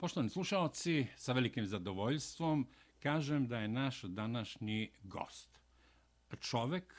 [0.00, 2.66] Poštovani slušalci, sa velikim zadovoljstvom
[3.00, 5.60] kažem da je naš današnji gost.
[6.40, 6.94] Čovek,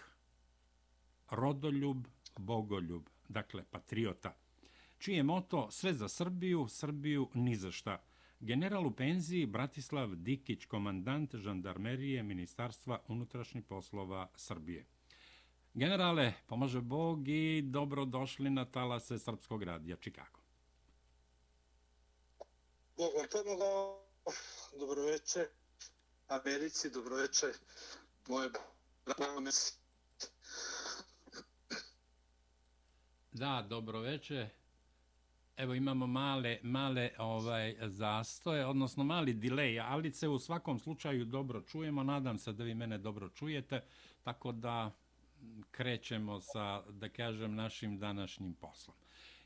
[1.32, 2.06] rodoljub,
[2.38, 4.36] bogoljub, dakle patriota,
[4.98, 8.04] čiji je moto sve za Srbiju, Srbiju ni za šta.
[8.40, 14.86] General u penziji Bratislav Dikić, komandant žandarmerije Ministarstva unutrašnjih poslova Srbije.
[15.74, 20.41] Generale, pomaže Bog i dobrodošli na talase Srpskog radija Čikago.
[23.02, 24.00] Bog vam pomogao,
[24.80, 25.48] dobroveče
[26.28, 27.46] Americi, dobroveče
[28.28, 28.50] moje
[29.06, 29.52] brame.
[33.32, 34.50] Da, dobroveče.
[35.58, 41.62] Evo imamo male, male ovaj zastoje, odnosno mali delay, ali se u svakom slučaju dobro
[41.62, 42.04] čujemo.
[42.04, 43.84] Nadam se da vi mene dobro čujete,
[44.24, 44.92] tako da
[45.72, 48.96] krećemo sa, da kažem, našim današnjim poslom.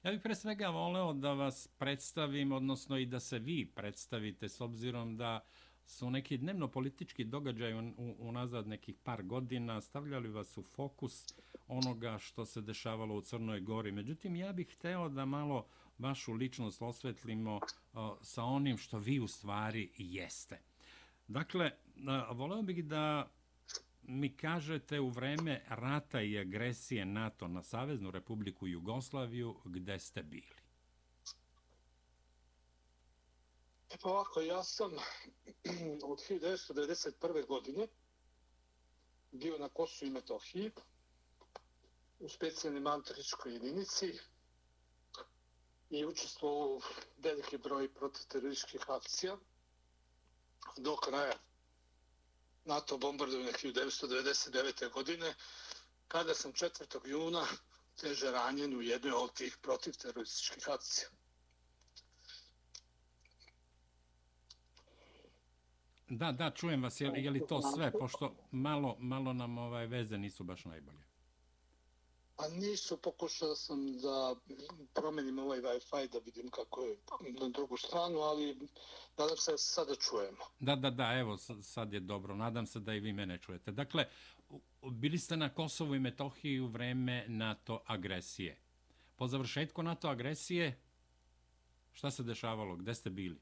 [0.05, 4.61] Ja bih pre svega voleo da vas predstavim, odnosno i da se vi predstavite, s
[4.61, 5.45] obzirom da
[5.85, 7.73] su neki dnevno politički događaj
[8.17, 11.25] unazad nekih par godina stavljali vas u fokus
[11.67, 13.91] onoga što se dešavalo u Crnoj Gori.
[13.91, 17.59] Međutim, ja bih hteo da malo vašu ličnost osvetlimo
[18.21, 20.61] sa onim što vi u stvari jeste.
[21.27, 21.71] Dakle,
[22.31, 23.31] voleo bih da
[24.07, 30.55] mi kažete u vreme rata i agresije NATO na Saveznu republiku Jugoslaviju, gde ste bili?
[33.89, 34.91] E pa ovako, ja sam
[36.11, 37.47] od 1991.
[37.47, 37.87] godine
[39.31, 40.71] bio na Kosu i Metohiji
[42.19, 44.19] u specijalnim antričkoj jedinici
[45.89, 46.81] i učestvovao u
[47.17, 49.37] veliki broj protiterorističkih akcija
[50.77, 51.33] do kraja
[52.65, 54.91] NATO bombardovanja 1999.
[54.91, 55.33] godine,
[56.07, 57.07] kada sam 4.
[57.07, 57.45] juna
[58.01, 61.07] teže ranjen u jednoj od tih protivterorističkih akcija.
[66.09, 67.01] Da, da, čujem vas.
[67.01, 67.91] Je, je li to sve?
[67.91, 71.14] Pošto malo, malo nam ovaj veze nisu baš najbolje.
[72.37, 74.35] A nisu, pokušao sam da
[74.93, 76.97] promenim ovaj Wi-Fi da vidim kako je
[77.41, 78.57] na drugu stranu, ali
[79.17, 80.43] nadam se da se sada čujemo.
[80.59, 82.35] Da, da, da, evo, sad je dobro.
[82.35, 83.71] Nadam se da i vi mene čujete.
[83.71, 84.05] Dakle,
[84.91, 88.61] bili ste na Kosovu i Metohiji u vreme NATO agresije.
[89.15, 90.81] Po završetku NATO agresije,
[91.93, 92.75] šta se dešavalo?
[92.75, 93.41] Gde ste bili?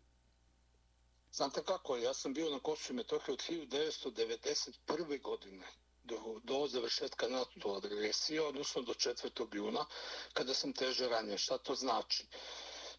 [1.31, 5.21] Znate kako, ja sam bio na Kosovu i Metohiji od 1991.
[5.21, 5.65] godine
[6.03, 9.55] do, do završetka NATO agresije, odnosno do 4.
[9.55, 9.85] juna,
[10.33, 11.37] kada sam teže ranjen.
[11.37, 12.27] Šta to znači?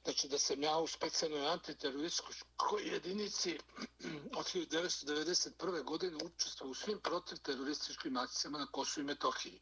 [0.04, 3.58] Znači da sam ja u specijalnoj antiterorističkoj jedinici
[4.38, 5.84] od 1991.
[5.84, 9.60] godine učestvao u svim protivterorističkim akcijama na Kosovu i Metohiji.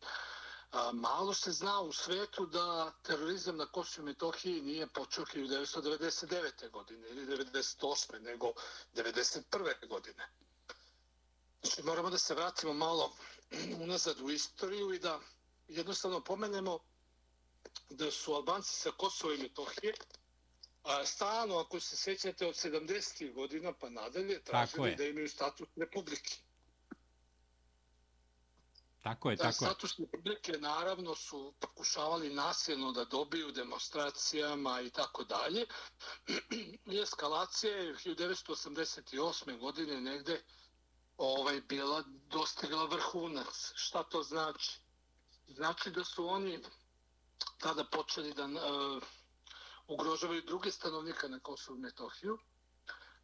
[0.72, 6.70] A, malo se zna u svetu da terorizam na Kosovu i Metohiji nije počeo 1999.
[6.70, 8.20] godine ili 1998.
[8.20, 8.52] nego
[8.94, 9.88] 1991.
[9.88, 10.28] godine.
[11.62, 13.12] Znači, moramo da se vratimo malo
[13.80, 15.20] unazad u istoriju i da
[15.68, 16.78] jednostavno pomenemo
[17.90, 19.94] da su Albanci sa Kosova i Metohije
[20.82, 23.34] a stano, ako se sećate od 70.
[23.34, 26.34] godina pa nadalje, tražili da imaju status republike.
[29.02, 29.70] Tako je, tako je.
[29.70, 35.66] Status republike naravno su pokušavali nasilno da dobiju demonstracijama i tako dalje.
[36.92, 39.58] I eskalacija je 1988.
[39.58, 40.42] godine negde
[41.24, 43.72] ovaj bila dostigla vrhunac.
[43.74, 44.80] Šta to znači?
[45.48, 46.62] Znači da su oni
[47.58, 49.02] tada počeli da uh,
[49.86, 52.38] ugrožavaju druge stanovnike na Kosovu i Metohiju,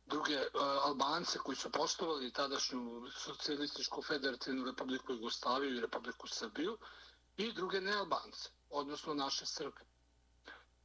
[0.06, 6.78] druge uh, Albance koji su poštovali tadašnju socijalističku federativnu republiku Jugoslaviju i republiku Srbiju
[7.36, 9.80] i druge nealbance, odnosno naše Srbe.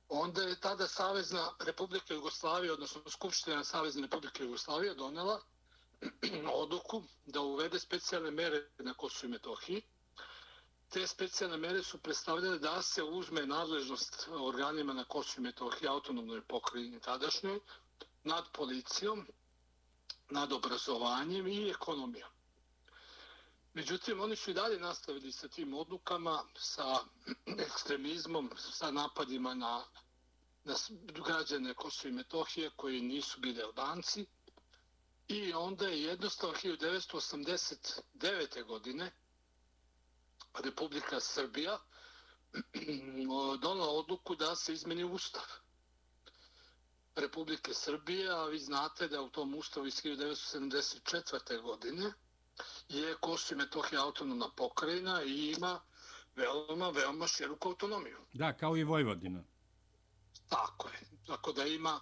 [0.09, 5.41] Onda je tada Savezna republika Jugoslavije, odnosno Skupština Savezne republike Jugoslavije donela
[6.64, 9.81] odluku da uvede specijalne mere na Kosovo i Metohiji.
[10.90, 16.42] Te specijalne mere su predstavljene da se uzme nadležnost organima na Kosovo i Metohiji, autonomnoj
[16.42, 17.60] pokrajini tadašnjoj,
[18.24, 19.27] nad policijom,
[20.30, 22.30] nad obrazovanjem i ekonomijom.
[23.74, 27.00] Međutim, oni su i dalje nastavili sa tim odlukama, sa
[27.66, 29.83] ekstremizmom, sa napadima na,
[30.63, 34.25] na građane Kosova i Metohije koji nisu bili Albanci,
[35.28, 38.66] I onda je jednostavno 1989.
[38.68, 39.12] godine
[40.64, 41.80] Republika Srbija
[43.62, 45.44] donala odluku da se izmeni ustav.
[47.16, 51.62] Republike Srbije, a vi znate da u tom ustavu iz 1974.
[51.62, 52.14] godine
[52.90, 55.80] je Kosovo i Metohija autonomna pokrajina i ima
[56.36, 58.18] veoma, veoma široku autonomiju.
[58.34, 59.44] Da, kao i Vojvodina.
[60.50, 61.00] Tako je.
[61.28, 62.00] Tako da ima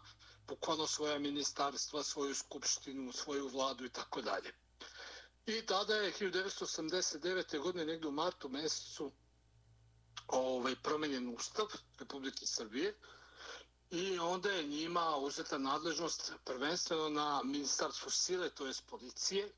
[0.51, 4.51] bukvalno svoja ministarstva, svoju skupštinu, svoju vladu i tako dalje.
[5.45, 7.59] I tada je 1989.
[7.59, 9.11] godine, negdje u martu mesecu,
[10.27, 11.67] ovaj, promenjen ustav
[11.99, 12.93] Republike Srbije
[13.91, 19.49] i onda je njima uzeta nadležnost prvenstveno na ministarstvu sile, to je policije,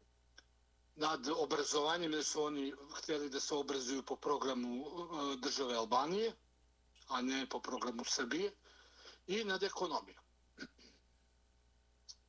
[0.96, 6.34] nad obrazovanjem, jer su oni htjeli da se obrazuju po programu e, države Albanije,
[7.08, 8.52] a ne po programu Srbije,
[9.28, 10.23] i nad ekonomijom.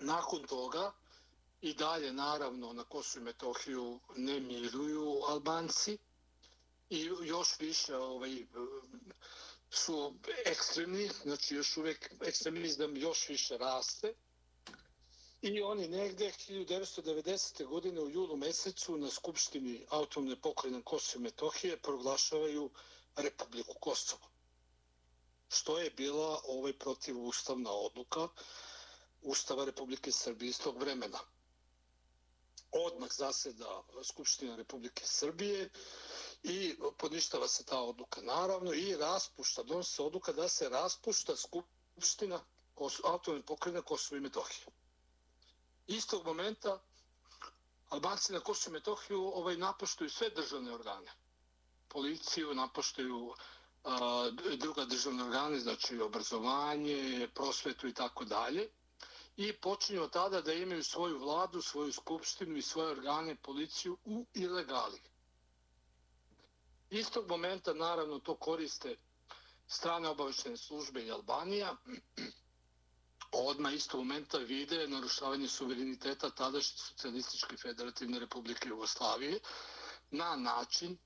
[0.04, 0.92] Nakon toga,
[1.62, 5.98] i dalje, naravno, na Kosovo i Metohiju ne miruju Albanci,
[6.90, 8.46] i još više ovaj,
[9.70, 10.14] su
[10.44, 14.14] ekstremni, znači još uvijek ekstremizam još više raste.
[15.42, 17.66] I oni negde 1990.
[17.66, 22.70] godine u julu mesecu na Skupštini autonomne pokrajine Kosovo i Metohije proglašavaju
[23.16, 24.22] Republiku Kosovo.
[25.48, 28.28] Što je bila ovaj protivustavna odluka
[29.24, 31.18] Ustava Republike Srbije iz tog vremena.
[32.70, 35.68] Odmah zaseda Skupština Republike Srbije
[36.42, 42.40] i poništava se ta odluka naravno i raspušta, donosi se odluka da se raspušta Skupština
[43.04, 44.66] autonomne pokrene Kosovo i Metohije
[45.86, 46.80] istog momenta
[47.88, 51.12] Albanci na Kosovo i Metohiju ovaj, napoštuju sve državne organe.
[51.88, 53.34] Policiju napoštuju
[53.84, 58.68] a, druga državne organe, znači obrazovanje, prosvetu i tako dalje.
[59.36, 64.26] I počinju od tada da imaju svoju vladu, svoju skupštinu i svoje organe, policiju u
[64.34, 65.00] ilegali.
[66.90, 68.96] Istog momenta, naravno, to koriste
[69.66, 71.76] strane obaveštene službe i Albanija,
[73.32, 79.40] odma istog momenta vide narušavanje suvereniteta tadašnje socijalističke federativne republike Jugoslavije
[80.10, 80.96] na način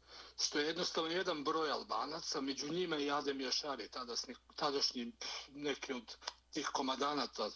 [0.40, 5.12] što je jednostavno jedan broj Albanaca, među njima i Adem Jašari, tadašnji, tadašnji
[5.48, 6.16] neki od
[6.52, 7.50] tih komadanata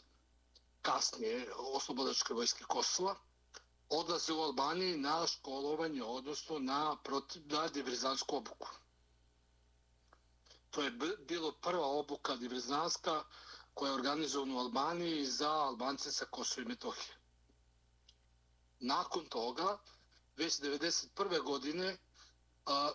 [0.82, 3.14] kasnije oslobodačke vojske Kosova,
[3.88, 8.68] odlaze u Albaniji na školovanje, odnosno na, protiv, na diverzansku obuku.
[10.70, 10.90] To je
[11.28, 13.24] bilo prva obuka diverzanska,
[13.74, 17.16] koja je organizovana u Albaniji za Albance sa Kosova i Metohije.
[18.80, 19.78] Nakon toga,
[20.36, 21.42] već 1991.
[21.42, 21.96] godine,
[22.66, 22.90] a,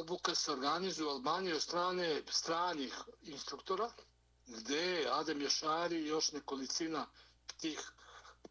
[0.00, 3.90] obuka se organizuje u Albaniji od strane stranih instruktora,
[4.46, 7.06] gde Adem Jašari i još nekolicina
[7.60, 7.92] tih,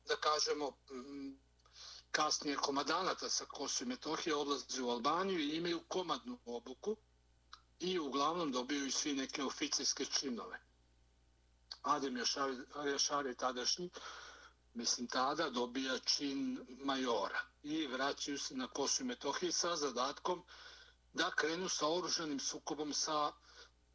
[0.08, 0.72] da kažemo,
[2.12, 6.96] kasnije komadanata sa Kosovo i Metohije odlaze u Albaniju i imaju komadnu obuku
[7.80, 10.60] i uglavnom dobiju i svi neke oficijske činove.
[11.82, 12.18] Adem
[12.92, 13.90] Jašari tadašnji,
[14.74, 20.44] mislim tada, dobija čin majora i vraćaju se na Kosovo i Metohije sa zadatkom
[21.14, 23.32] da krenu sa oruženim sukobom sa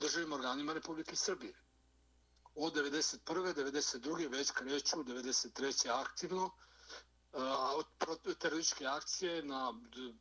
[0.00, 1.55] državnim organima Republike Srbije.
[2.60, 3.55] Od 1991.
[3.55, 4.31] 1992.
[4.31, 5.90] već kreću, 1993.
[5.90, 6.50] aktivno,
[8.38, 9.75] terorističke akcije na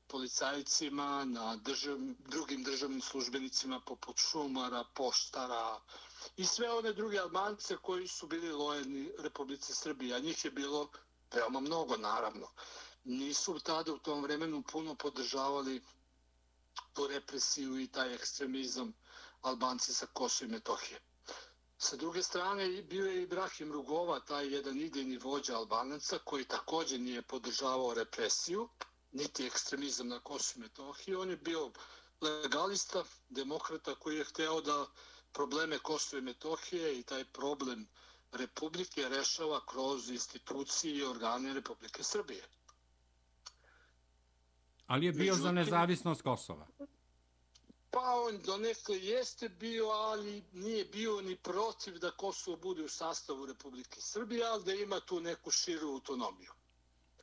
[0.07, 5.80] policajcima, na držav, drugim državnim službenicima poput šumara, poštara,
[6.38, 10.90] i sve one druge Albance koji su bili lojeni Republice Srbije, a njih je bilo
[11.33, 12.48] veoma mnogo, naravno.
[13.04, 15.81] Nisu tada u tom vremenu puno podržavali
[16.94, 18.94] tu represiju i taj ekstremizam
[19.42, 21.06] Albanci sa Kosova i Metohije.
[21.78, 27.22] Sa druge strane, bio je Ibrahim Rugova, taj jedan idejni vođa Albanaca, koji također nije
[27.22, 28.69] podržavao represiju,
[29.12, 31.16] niti ekstremizam na Kosovo i Metohiji.
[31.16, 31.72] On je bio
[32.22, 34.86] legalista, demokrata koji je hteo da
[35.34, 37.88] probleme Kosova i Metohije i taj problem
[38.31, 42.44] Republike rešava kroz institucije i organe Republike Srbije.
[44.88, 46.68] Ali je bio Međutim, za nezavisnost Kosova?
[47.92, 52.90] Pa on do nekle jeste bio, ali nije bio ni protiv da Kosovo bude u
[52.90, 56.52] sastavu Republike Srbije, ali da ima tu neku širu autonomiju.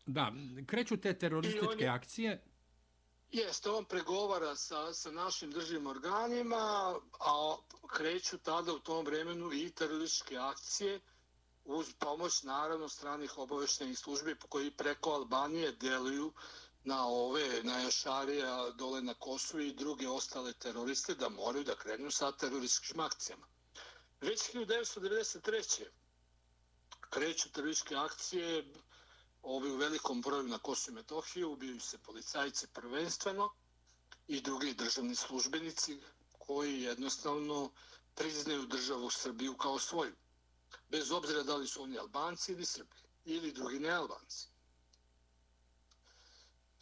[0.06, 0.32] Da,
[0.66, 2.44] kreću te terorističke je, akcije,
[3.34, 7.56] Jeste, on pregovara sa, sa našim državnim organima, a
[7.86, 11.00] kreću tada u tom vremenu i terorističke akcije
[11.64, 16.32] uz pomoć naravno stranih obaveštenih službi koji preko Albanije deluju
[16.84, 22.10] na ove, na Jašarija dole na Kosovo i druge ostale teroriste da moraju da krenu
[22.10, 23.46] sa terorističkim akcijama.
[24.20, 25.84] Već 1993.
[27.10, 28.64] kreću terorističke akcije
[29.42, 33.50] ovi u velikom broju na Kosovo i Metohiju, ubijaju se policajci prvenstveno
[34.28, 35.98] i drugi državni službenici
[36.38, 37.70] koji jednostavno
[38.14, 40.14] priznaju državu Srbiju kao svoju.
[40.88, 44.53] Bez obzira da li su oni Albanci ili Srbi ili drugi nealbanci.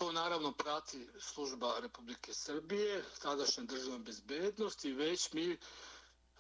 [0.03, 5.57] To naravno prati služba Republike Srbije, tadašnje državna bezbednost i već mi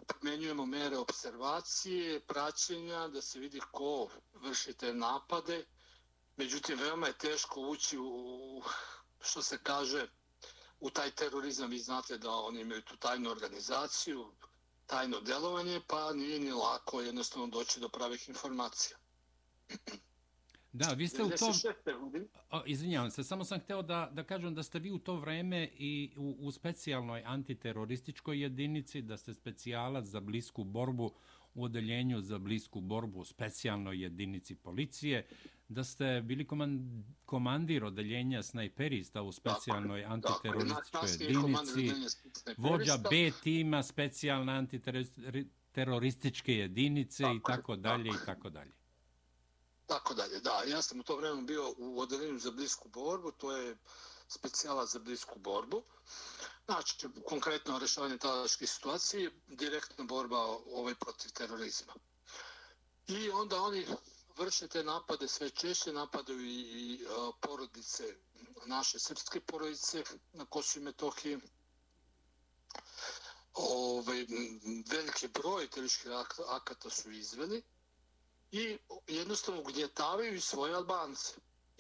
[0.07, 5.67] primenjujemo mere observacije, praćenja, da se vidi ko vrši te napade.
[6.37, 8.63] Međutim, veoma je teško ući u,
[9.21, 10.09] što se kaže,
[10.81, 11.71] u taj terorizam.
[11.71, 14.33] Vi znate da oni imaju tu tajnu organizaciju,
[14.87, 18.97] tajno delovanje, pa nije ni lako jednostavno doći do pravih informacija.
[20.73, 21.53] Da, vi ste u to...
[22.67, 26.15] Izvinjavam se, samo sam hteo da, da kažem da ste vi u to vreme i
[26.17, 31.13] u, u specijalnoj antiterorističkoj jedinici, da ste specijalac za blisku borbu
[31.55, 35.27] u odeljenju za blisku borbu u specijalnoj jedinici policije,
[35.69, 41.91] da ste bili komand, komandir odeljenja snajperista u specijalnoj antiterorističkoj jedinici,
[42.57, 48.82] vođa B tima specijalne antiterorističke jedinice i tako dalje i tako dalje.
[49.87, 50.63] Tako dalje, da.
[50.67, 53.77] Ja sam u to vremenu bio u odeljenju za blisku borbu, to je
[54.29, 55.83] specijala za blisku borbu.
[56.65, 61.95] Znači, konkretno rešavanje tadaške situacije, direktna borba ovaj protiv terorizma.
[63.09, 63.87] I onda oni
[64.37, 68.17] vrše te napade, sve češće napadaju i, i a, porodice,
[68.67, 71.39] naše srpske porodice na Kosovo i Metohiji.
[73.55, 74.27] Ovaj, Ove,
[74.87, 76.11] veliki broj terorističkih
[76.49, 77.63] akata su izveli
[78.53, 78.79] i
[79.09, 81.33] jednostavno ugnjetavaju svoje Albance.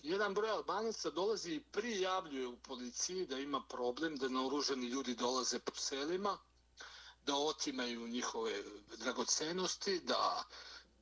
[0.02, 5.58] Jedan broj Albanaca dolazi i prijavljuje u policiji da ima problem, da naoruženi ljudi dolaze
[5.58, 6.38] po selima,
[7.26, 8.62] da otimaju njihove
[8.96, 10.44] dragocenosti, da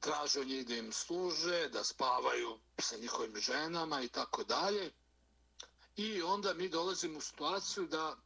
[0.00, 4.92] traže od njih da im služe, da spavaju sa njihovim ženama i tako dalje.
[5.96, 8.16] I onda mi dolazimo u situaciju da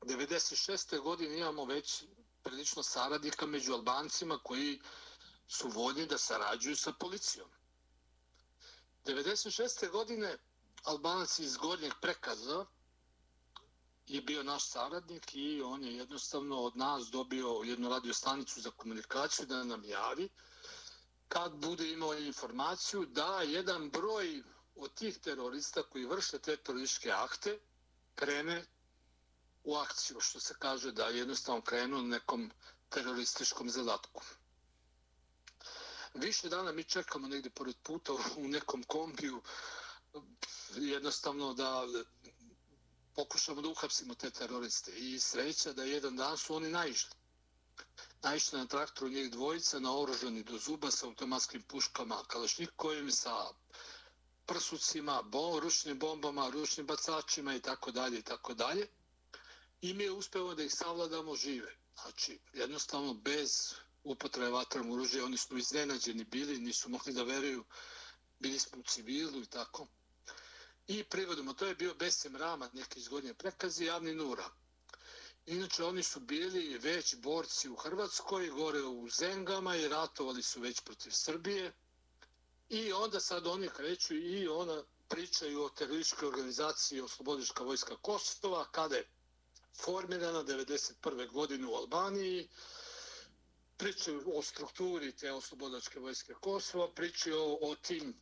[0.00, 1.00] 96.
[1.00, 2.02] godine imamo već
[2.42, 4.80] prilično saradnika među Albancima koji
[5.50, 7.48] su voljni da sarađuju sa policijom.
[9.04, 9.90] 96.
[9.90, 10.36] godine
[10.84, 12.66] Albanac iz Gornjeg prekaza
[14.06, 18.70] je bio naš saradnik i on je jednostavno od nas dobio jednu radio stanicu za
[18.70, 20.28] komunikaciju da nam javi
[21.28, 24.42] kad bude imao informaciju da jedan broj
[24.76, 27.58] od tih terorista koji vrše te terorističke akte
[28.14, 28.66] krene
[29.64, 32.50] u akciju, što se kaže da jednostavno krenu nekom
[32.88, 34.22] terorističkom zadatku.
[36.14, 39.42] Više dana mi čekamo negdje pored puta u nekom kombiju
[40.76, 41.86] jednostavno da
[43.14, 44.92] pokušamo da uhapsimo te teroriste.
[44.92, 47.10] I sreća da jedan dan su oni naišli.
[48.22, 53.46] Naišli na traktoru njih dvojica, naoružani do zuba sa automatskim puškama, kalašnikovim, sa
[54.46, 58.86] prsucima, bom, ručnim bombama, ručnim bacačima i tako dalje i tako dalje.
[59.80, 61.76] I mi je uspeo da ih savladamo žive.
[62.02, 67.64] Znači, jednostavno bez upotrebe vatrom oružja, oni su iznenađeni bili, nisu mogli da veruju,
[68.38, 69.86] bili smo u civilu i tako.
[70.88, 74.44] I privodimo, to je bio Besem Rama, neki izgodnje prekazi, javni Nura.
[75.46, 80.80] Inače, oni su bili već borci u Hrvatskoj, gore u Zengama i ratovali su već
[80.80, 81.72] protiv Srbije.
[82.68, 88.96] I onda sad oni kreću i ona pričaju o terorističkoj organizaciji Oslobodička vojska Kosova, kada
[88.96, 89.06] je
[89.74, 91.30] formirana 1991.
[91.32, 92.48] godine u Albaniji,
[93.80, 98.14] pričaju o strukturi te oslobodačke vojske Kosova, pričaju o, o tim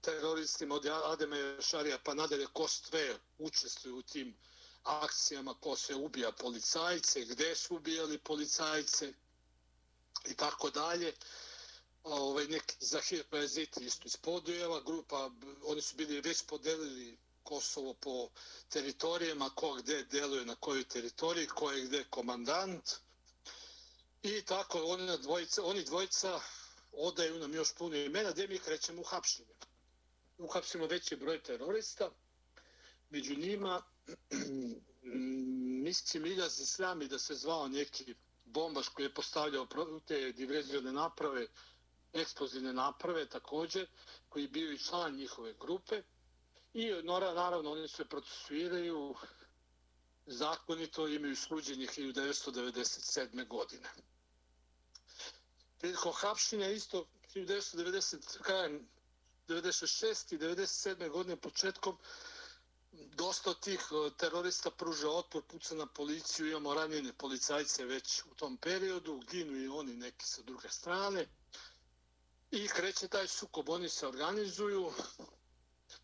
[0.00, 4.34] teroristima od Adema Šarija pa nadalje ko sve učestvuju u tim
[4.82, 9.12] akcijama, ko se ubija policajce, gde su ubijali policajce
[10.26, 11.12] i tako dalje.
[12.04, 15.30] Ovaj, neki Zahir Pajaziti isto iz Podujeva, grupa,
[15.64, 18.28] oni su bili već podelili Kosovo po
[18.68, 22.90] teritorijama, ko gde deluje na kojoj teritoriji, ko je gde komandant.
[24.22, 26.40] I tako, oni, dvojica, oni dvojica
[26.92, 29.54] odaju nam još puno imena, gdje mi krećemo u hapšenje.
[30.38, 32.10] Uhapsimo veći broj terorista,
[33.10, 33.82] među njima
[35.86, 38.14] mislim Iljaz Islami da se zvao neki
[38.44, 39.66] bombaš koji je postavljao
[40.06, 41.46] te diverzijone naprave,
[42.12, 43.86] eksplozivne naprave također,
[44.28, 46.02] koji bio i član njihove grupe.
[46.74, 46.90] I
[47.34, 49.14] naravno oni se procesuiraju
[50.26, 53.48] zakonito imaju suđenje 1997.
[53.48, 53.88] godine
[55.82, 58.88] prilikom hapšenja isto 1990, krajem
[59.48, 60.34] 96.
[60.34, 61.08] i 97.
[61.10, 61.96] godine početkom
[62.92, 68.56] dosta tih e, terorista pruža otpor, puca na policiju, imamo ranjene policajce već u tom
[68.56, 71.26] periodu, ginu i oni neki sa druge strane.
[72.50, 74.92] I kreće taj sukob, oni se organizuju,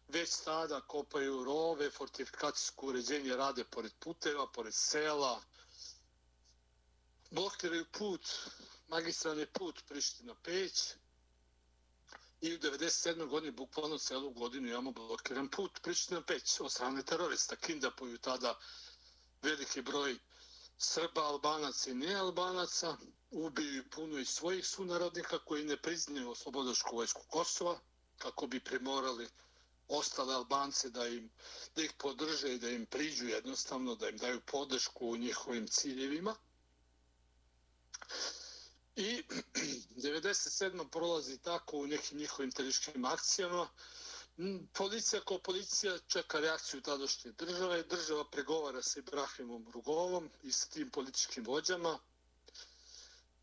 [0.08, 5.42] već tada kopaju rove, fortifikacijsko uređenje rade pored puteva, pored sela,
[7.30, 8.20] blokiraju put
[8.88, 10.94] magistralni put Priština Peć
[12.40, 13.28] i u 97.
[13.28, 17.56] godini, bukvalno celu godinu, imamo blokiran put Priština Peć od strane terorista.
[17.56, 18.58] Kindapuju tada
[19.42, 20.18] veliki broj
[20.78, 22.96] Srba, Albanaca i nealbanaca
[23.30, 27.78] ubiju puno i svojih sunarodnika koji ne priznaju oslobodačku vojsku Kosova,
[28.18, 29.28] kako bi primorali
[29.88, 31.30] ostale Albance da im
[31.76, 36.34] da ih podrže i da im priđu jednostavno, da im daju podršku u njihovim ciljevima.
[38.98, 39.22] I
[39.96, 40.88] 97.
[40.90, 43.68] prolazi tako u nekim njihovim teriškim akcijama.
[44.38, 47.82] Mm, policija kao policija čeka reakciju tadašnje države.
[47.82, 51.98] Država pregovara sa Ibrahimom Rugovom i sa tim političkim vođama.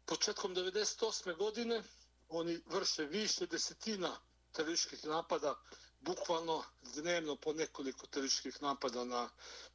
[0.06, 1.38] Početkom 98.
[1.38, 1.84] godine
[2.30, 4.18] oni vrše više desetina
[4.52, 5.56] terorističkih napada,
[6.00, 6.64] bukvalno
[6.96, 9.30] dnevno po nekoliko terorističkih napada na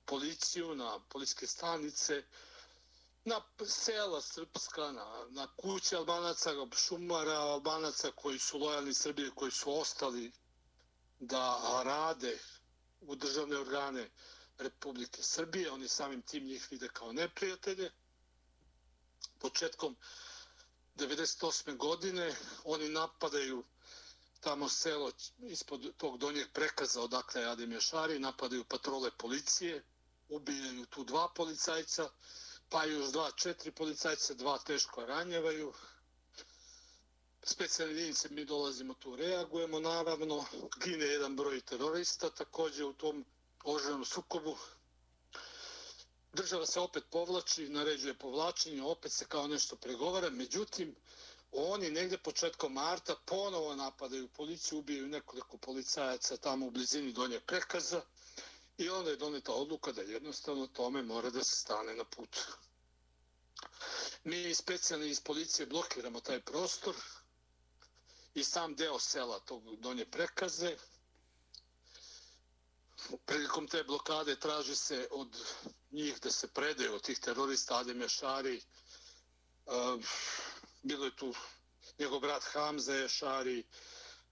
[0.04, 2.22] policiju, na policijske stanice,
[3.24, 9.78] na sela srpska, na, na kuće albanaca, šumara albanaca koji su lojalni Srbije, koji su
[9.78, 10.32] ostali
[11.20, 12.38] da rade
[13.00, 14.10] u državne organe
[14.58, 15.70] Republike Srbije.
[15.70, 17.90] Oni samim tim njih vide kao neprijatelje.
[19.38, 19.96] Početkom
[20.96, 21.76] 98.
[21.76, 22.34] godine
[22.64, 23.64] oni napadaju
[24.40, 29.84] tamo selo ispod tog donjeg prekaza odakle je Adem Jašari, napadaju patrole policije,
[30.28, 32.10] ubijaju tu dva policajca,
[32.70, 35.72] pa još dva, četiri policajca, dva teško ranjevaju.
[37.42, 40.44] Specijalne jedinice mi dolazimo tu, reagujemo naravno,
[40.84, 43.24] gine jedan broj terorista također u tom
[43.64, 44.56] oženom sukobu.
[46.32, 50.94] Država se opet povlači, naređuje povlačenje, opet se kao nešto pregovara, međutim,
[51.52, 58.02] oni negde početkom marta ponovo napadaju policiju, ubijaju nekoliko policajaca tamo u blizini donje prekaza
[58.80, 62.38] i onda je doneta odluka da jednostavno tome mora da se stane na put.
[64.24, 66.94] Mi specijalni iz policije blokiramo taj prostor
[68.34, 70.76] i sam deo sela tog donje prekaze.
[73.26, 75.36] Prilikom te blokade traži se od
[75.90, 78.56] njih da se predaju od tih terorista Adem Ješari.
[79.66, 80.00] Ehm,
[80.82, 81.34] bilo je tu
[81.98, 83.58] njegov brat Hamza Ješari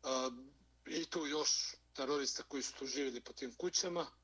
[0.04, 0.48] ehm,
[0.86, 4.17] i tu još terorista koji su tu živjeli po tim kućama.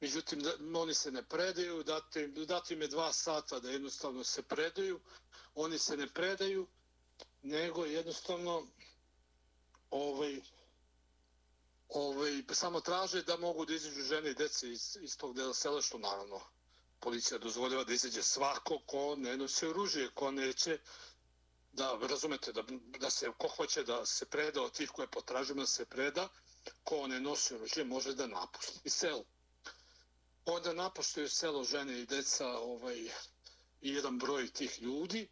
[0.00, 4.42] Međutim, da, oni se ne predaju, dati, dati im je dva sata da jednostavno se
[4.42, 5.00] predaju.
[5.54, 6.66] Oni se ne predaju,
[7.42, 8.66] nego jednostavno
[9.90, 10.40] ovaj,
[11.88, 15.82] ovaj, samo traže da mogu da izađu žene i dece iz, iz tog dela sela,
[15.82, 16.40] što naravno
[17.00, 20.78] policija dozvoljava da izađe svako ko ne nosi oružje, ko neće
[21.72, 22.62] da razumete da,
[22.98, 26.28] da se ko hoće da se preda od tih koje potražimo da se preda,
[26.84, 29.24] ko ne nosi oružje može da napusti selo.
[30.50, 32.96] Onda napuštaju selo žene i deca ovaj,
[33.80, 35.28] i jedan broj tih ljudi.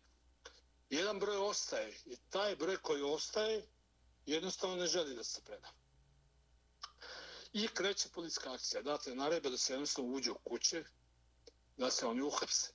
[0.91, 3.67] Jedan broj ostaje i taj broj koji ostaje
[4.27, 5.69] jednostavno ne želi da se preda.
[7.53, 8.83] I kreće policijska akcija.
[8.83, 10.85] Date narebe da se jednostavno uđe u kuće,
[11.77, 12.73] da se oni uhapse.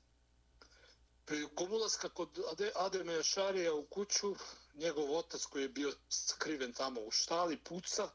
[1.25, 2.39] Prilikom ulaska kod
[2.75, 4.36] Ademe Jašarija u kuću,
[4.73, 8.10] njegov otac koji je bio skriven tamo u štali, puca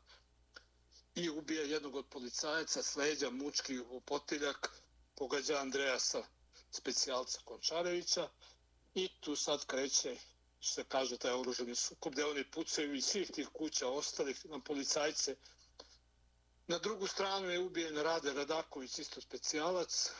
[1.18, 4.70] i ubija jednog od policajaca sleđa mučki u potiljak,
[5.14, 6.22] pogađa Andreasa,
[6.70, 8.28] specijalca Končarevića
[8.94, 10.16] i tu sad kreće
[10.60, 14.60] što se kaže taj oruženi sukob, gde oni pucaju iz svih tih kuća ostalih na
[14.60, 15.36] policajce.
[16.66, 20.10] Na drugu stranu je ubijen Rade Radaković, isto specijalac,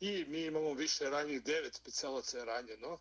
[0.00, 2.98] i mi imamo više ranjih, devet specijalaca je ranjeno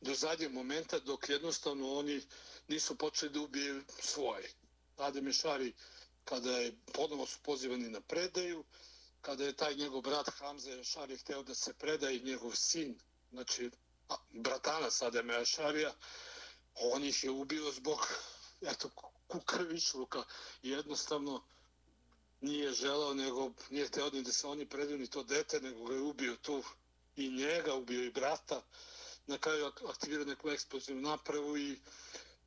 [0.00, 2.22] do zadnjeg momenta dok jednostavno oni
[2.68, 4.50] nisu počeli da ubijaju svoje.
[4.96, 5.74] Ade Mešari,
[6.24, 8.64] kada je ponovo su pozivani na predaju,
[9.20, 12.98] kada je taj njegov brat Hamza Šari hteo da se preda i njegov sin,
[13.30, 13.70] znači
[14.32, 15.94] bratana Sade Mešarija,
[16.74, 17.98] on ih je ubio zbog
[18.62, 18.90] eto,
[19.28, 20.24] kukrvičluka
[20.62, 21.42] i jednostavno
[22.40, 26.00] nije želao, nego nije htio da se oni predaju ni to dete, nego ga je
[26.00, 26.62] ubio tu
[27.16, 28.62] i njega, ubio i brata.
[29.26, 31.78] Na kraju aktivirao neku eksplozivnu napravu i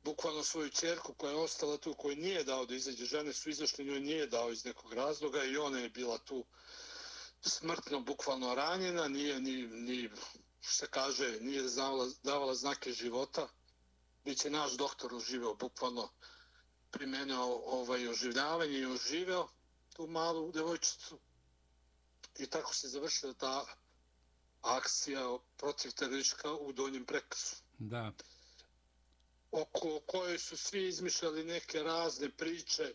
[0.04, 3.84] bukvalno svoju čerku koja je ostala tu, koju nije dao da izađe žene, su izašle,
[3.84, 6.44] njoj nije dao iz nekog razloga i ona je bila tu
[7.40, 10.10] smrtno, bukvalno ranjena, nije ni, ni
[10.60, 13.48] što se kaže, nije davala, davala znake života.
[14.24, 16.10] Biće naš doktor oživeo, bukvalno
[16.90, 19.48] primenio ovaj oživljavanje i oživeo
[19.96, 21.18] tu malu devojčicu.
[22.38, 23.66] I tako se završila ta
[24.62, 27.56] akcija protiv teroriška u donjem prekrasu.
[27.78, 28.12] Da.
[29.52, 32.94] Oko koje su svi izmišljali neke razne priče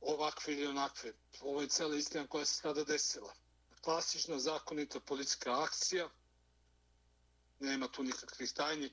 [0.00, 1.12] ovakve ili onakve.
[1.40, 3.34] Ovo je cela istina koja se tada desila.
[3.80, 6.08] Klasična zakonita policijska akcija.
[7.58, 8.92] Nema tu nikakvih tajni.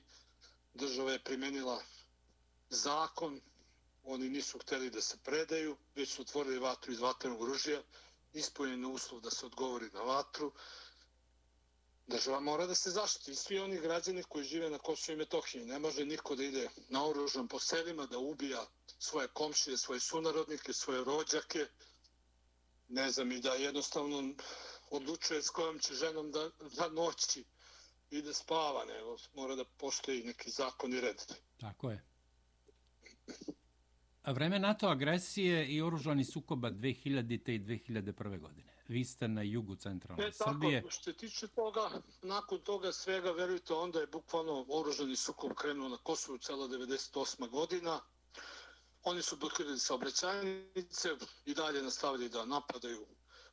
[0.74, 1.82] Država je primenila
[2.70, 3.40] zakon
[4.04, 7.82] oni nisu hteli da se predaju, već su otvorili vatru iz vatrenog oružja,
[8.32, 10.52] ispunjen uslov da se odgovori na vatru
[12.06, 13.34] Država mora da se zaštiti.
[13.34, 15.64] Svi oni građani koji žive na Kosovo i Metohiji.
[15.64, 18.66] Ne može niko da ide na oružan po selima, da ubija
[18.98, 21.66] svoje komšije, svoje sunarodnike, svoje rođake.
[22.88, 24.34] Ne znam, i da jednostavno
[24.90, 27.44] odlučuje s kojom će ženom da, da noći
[28.10, 31.22] i da spava, nego mora da postoji neki zakon i red.
[31.60, 32.04] Tako je.
[34.22, 37.54] A vreme NATO agresije i oružani sukoba 2000.
[37.54, 38.40] i 2001.
[38.40, 38.69] godine.
[38.90, 40.80] Vi ste na jugu centralne e, Srbije.
[40.80, 41.90] Tako, što se tiče toga,
[42.22, 47.48] nakon toga svega, verujte, onda je bukvalno oružani sukob krenuo na Kosovu cela 98.
[47.50, 48.00] godina.
[49.02, 51.08] Oni su blokirali saobraćajnice
[51.44, 53.06] i dalje nastavili da napadaju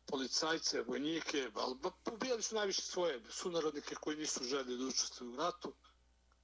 [0.05, 1.75] policajce, vojnike, ali
[2.11, 5.73] ubijali su najviše svoje sunarodnike koji nisu želi da učestvuju u ratu.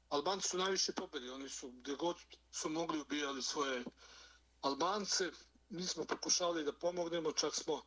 [0.10, 2.18] Albanci su najviše pobjeli, oni su gdje god
[2.52, 3.84] su mogli ubijali svoje
[4.62, 5.32] Albance.
[5.70, 7.82] Mi smo pokušali da pomognemo, čak smo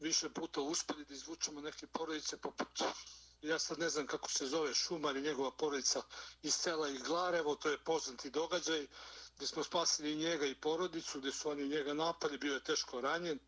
[0.00, 2.82] više puta uspjeli da izvučemo neke porodice poput
[3.42, 6.02] ja sad ne znam kako se zove Šumar i njegova porodica
[6.42, 8.86] iz sela Iglarevo, to je poznati događaj
[9.36, 13.38] gdje smo spasili njega i porodicu, gdje su oni njega napali, bio je teško ranjen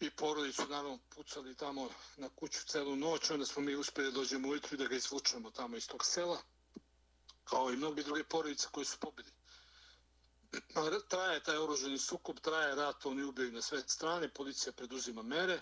[0.00, 4.48] i porodicu naravno pucali tamo na kuću celu noć, onda smo mi uspjeli da dođemo
[4.48, 6.38] ujutru i da ga izvučemo tamo iz tog sela,
[7.44, 9.28] kao i mnogi druge porodice koji su pobili.
[11.08, 15.60] Traje taj oruženi sukup, traje rat, oni ubijaju na sve strane, policija preduzima mere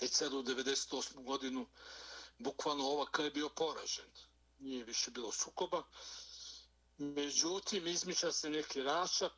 [0.00, 1.24] i celu 98.
[1.24, 1.66] godinu
[2.38, 4.10] bukvalno kada je bio poražen.
[4.58, 5.82] Nije više bilo sukoba.
[6.98, 9.32] Međutim, izmišlja se neki račak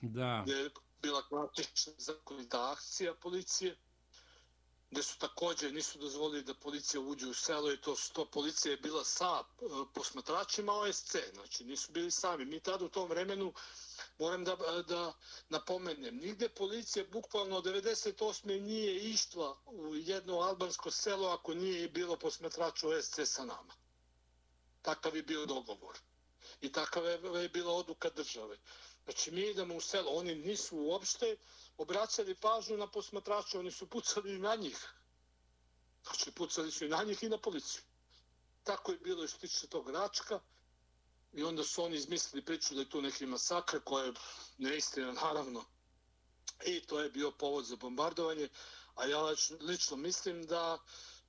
[0.00, 0.42] da.
[0.44, 0.70] gdje
[1.02, 3.76] bila klasična zakonita akcija policije,
[4.90, 8.76] gde su također nisu dozvolili da policija uđe u selo i to to policija je
[8.76, 12.44] bila sa e, posmatračima OSC, znači nisu bili sami.
[12.44, 13.52] Mi tada u tom vremenu,
[14.22, 14.56] moram da,
[14.88, 15.12] da
[15.48, 18.60] napomenem, nigde policija bukvalno od 98.
[18.60, 23.74] nije išla u jedno albansko selo ako nije bilo posmatrača SC sa nama.
[24.82, 25.98] Takav je bio dogovor.
[26.60, 28.58] I takav je, je bila odluka države.
[29.04, 31.36] Znači mi idemo u selo, oni nisu uopšte
[31.76, 34.92] obraćali pažnju na posmatrače, oni su pucali na njih.
[36.04, 37.82] Znači pucali su i na njih i na policiju.
[38.64, 40.40] Tako je bilo što tiče tog račka
[41.32, 44.12] i onda su oni izmislili priču da je tu neki masakre koje je
[44.58, 45.64] neistina naravno.
[46.66, 48.48] I to je bio povod za bombardovanje,
[48.94, 49.22] a ja
[49.60, 50.78] lično mislim da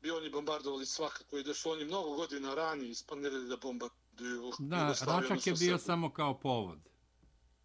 [0.01, 4.51] bi oni bombardovali svakako i da su oni mnogo godina ranije isplanirali da bombarduju.
[4.59, 6.79] Da, račak je bio samo kao povod.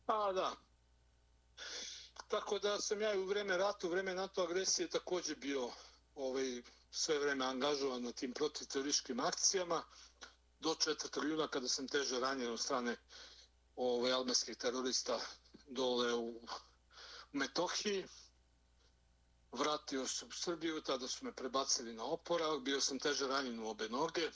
[0.07, 0.53] Pa da.
[2.29, 5.70] Tako da sam ja i u vreme rata, u vreme NATO agresije također bio
[6.14, 9.83] ovaj, sve vreme angažovan na tim protiterorističkim akcijama.
[10.60, 11.24] Do 4.
[11.24, 12.96] juna kada sam teže ranjen od strane
[13.76, 15.20] ove, albanskih terorista
[15.66, 16.40] dole u,
[17.32, 18.06] Metohiji.
[19.52, 23.68] Vratio sam u Srbiju, tada su me prebacili na oporavak, bio sam teže ranjen u
[23.68, 24.30] obe noge,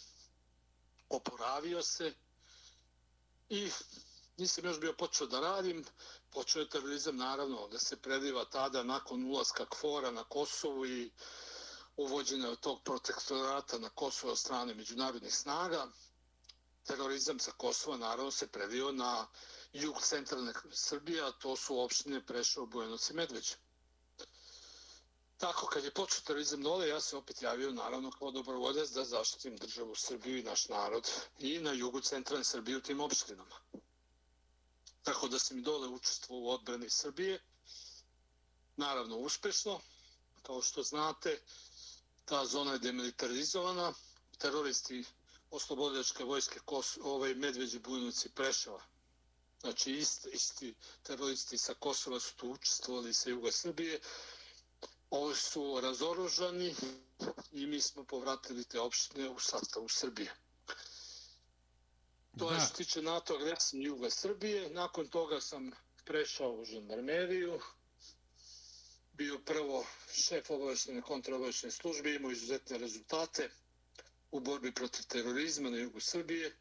[1.08, 2.14] oporavio se
[3.48, 3.70] i
[4.37, 5.85] nisam još bio počeo da radim,
[6.30, 11.11] počeo je terorizam naravno da se prediva tada nakon ulaska KFOR-a na Kosovu i
[11.96, 15.87] uvođenja tog protektorata na Kosovo od strane međunarodnih snaga.
[16.85, 19.27] Terorizam sa Kosova naravno se predio na
[19.73, 23.55] jug centralne Srbije, a to su opštine Prešao, Bujanoc i Medveđa.
[25.38, 29.57] Tako, kad je počeo terorizam dole, ja se opet javio naravno kao dobrovoljac da zaštitim
[29.57, 33.57] državu Srbiju i naš narod i na jugu centralne Srbije u tim opštinama
[35.03, 37.40] tako da sam i dole učestvovao u odbrani Srbije.
[38.77, 39.81] Naravno, uspešno.
[40.42, 41.40] Kao što znate,
[42.25, 43.92] ta zona je demilitarizovana.
[44.38, 45.05] Teroristi
[45.53, 48.83] oslobodilačke vojske Kos ovaj Medveđe Bujnoci Prešava.
[49.61, 54.01] Znači, isti, isti teroristi sa Kosova su tu učestvovali sa Juga Srbije.
[55.11, 56.75] Ovi su razoružani
[57.53, 60.35] i mi smo povratili te opštine u sastavu Srbije.
[62.38, 62.55] To da.
[62.55, 64.71] je što tiče NATO agresije Juga Srbije.
[64.71, 65.71] Nakon toga sam
[66.05, 67.61] prešao u žandarmeriju.
[69.12, 73.51] Bio prvo šef obaveštene kontraobaveštene službe, imao izuzetne rezultate
[74.33, 76.53] u borbi protiv terorizma na jugu Srbije.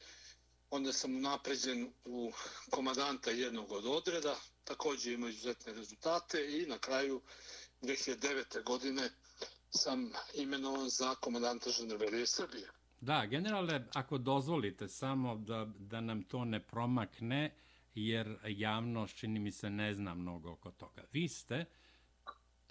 [0.70, 2.32] Onda sam napređen u
[2.70, 7.22] komadanta jednog od odreda, također ima izuzetne rezultate i na kraju
[7.82, 8.64] 2009.
[8.64, 9.10] godine
[9.70, 12.68] sam imenovan za komadanta žandarmerije Srbije.
[13.02, 17.56] Da, generale, ako dozvolite samo da, da nam to ne promakne,
[17.96, 21.04] jer javnost čini mi se ne zna mnogo oko toga.
[21.12, 21.66] Vi ste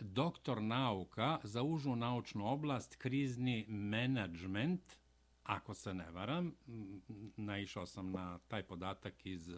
[0.01, 4.83] doktor nauka za užu naučnu oblast, krizni menadžment,
[5.43, 7.01] ako se ne varam, mm,
[7.37, 9.51] naišao sam na taj podatak iz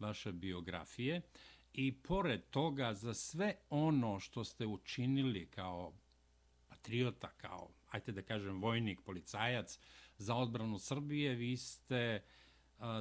[0.00, 1.22] vaše biografije,
[1.72, 5.92] i pored toga za sve ono što ste učinili kao
[6.68, 9.78] patriota, kao ajte da kažem, vojnik, policajac
[10.18, 11.34] za odbranu Srbije.
[11.34, 12.22] Vi ste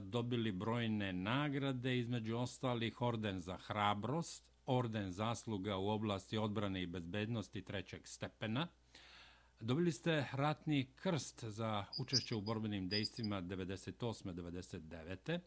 [0.01, 7.62] dobili brojne nagrade, između ostalih orden za hrabrost, orden zasluga u oblasti odbrane i bezbednosti
[7.62, 8.67] trećeg stepena.
[9.60, 15.39] Dobili ste ratni krst za učešće u borbenim dejstvima 98-99.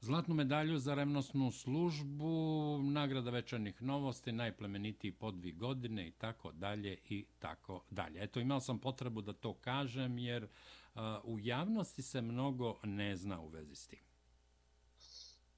[0.00, 7.26] Zlatnu medalju za remnosnu službu, nagrada večernih novosti, najplemenitiji podvi godine i tako dalje i
[7.38, 8.22] tako dalje.
[8.22, 13.40] Eto, imao sam potrebu da to kažem jer uh, u javnosti se mnogo ne zna
[13.40, 14.00] u vezi s tim.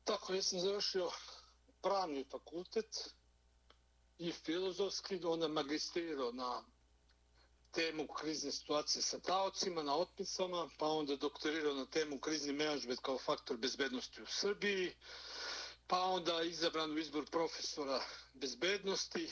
[0.04, 1.08] Tako, ja sam završio
[1.84, 3.14] pravni fakultet
[4.18, 6.64] i filozofski, onda magistrirao na
[7.72, 13.18] temu krizne situacije sa taocima na otpisama, pa onda doktorirao na temu krizni menadžment kao
[13.18, 14.94] faktor bezbednosti u Srbiji,
[15.86, 18.00] pa onda izabran u izbor profesora
[18.34, 19.28] bezbednosti.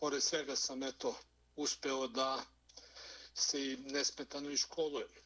[0.00, 1.14] Pored svega sam eto
[1.56, 2.44] uspeo da
[3.34, 3.76] se i
[4.50, 5.21] i školujem.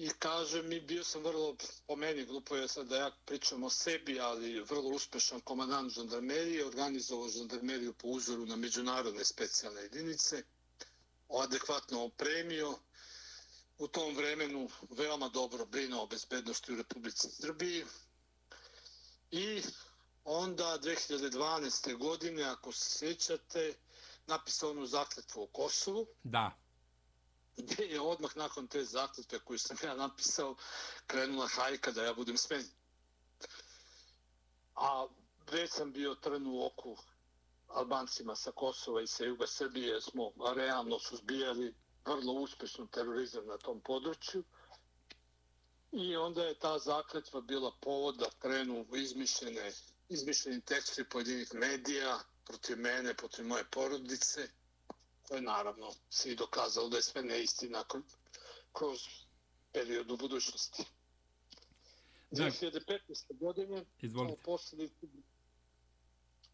[0.00, 3.70] I kaže mi, bio sam vrlo, po meni, glupo je sad da ja pričam o
[3.70, 10.42] sebi, ali vrlo uspešan komandant žandarmerije, organizovao žandarmeriju po uzoru na međunarodne specijalne jedinice
[11.28, 12.78] adekvatno opremio.
[13.78, 17.84] U tom vremenu veoma dobro brinuo o bezbednosti u Republici Srbiji.
[19.30, 19.62] I
[20.24, 21.96] onda 2012.
[21.96, 23.74] godine, ako se sjećate,
[24.26, 26.06] napisao onu zakletvu o Kosovu.
[26.22, 26.59] Da.
[27.56, 30.56] Gdje je odmah nakon te zakletve koju sam ja napisao
[31.06, 32.70] krenula hajka da ja budem smenjen.
[34.74, 35.06] A
[35.50, 36.96] već sam bio trn u oku
[37.68, 43.80] Albancima sa Kosova i sa Juga Srbije smo realno suzbijali vrlo uspešno terorizam na tom
[43.80, 44.44] području.
[45.92, 49.72] I onda je ta zakletva bila povod da krenu izmišljene,
[50.08, 54.48] izmišljeni tekstovi pojedinih medija protiv mene, protiv moje porodice,
[55.30, 57.84] koje naravno se i dokazalo da je sve neistina
[58.72, 59.00] kroz
[59.72, 60.84] period u budućnosti.
[62.30, 63.38] 2015.
[63.38, 64.42] godine, Izvolite.
[64.42, 65.06] posljedice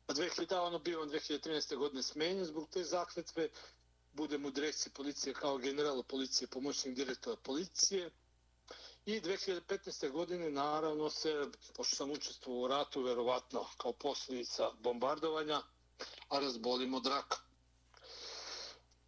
[0.09, 1.77] 2000, pa ono bio on 2013.
[1.77, 3.49] godine smenjen zbog te zakletve.
[4.13, 8.11] Budem u direkciji policije kao general policije, pomoćnik direktora policije.
[9.07, 10.11] I 2015.
[10.11, 15.63] godine, naravno, se, pošto sam učestvovao u ratu, verovatno kao posljedica bombardovanja,
[16.29, 17.46] a razbolim od raka.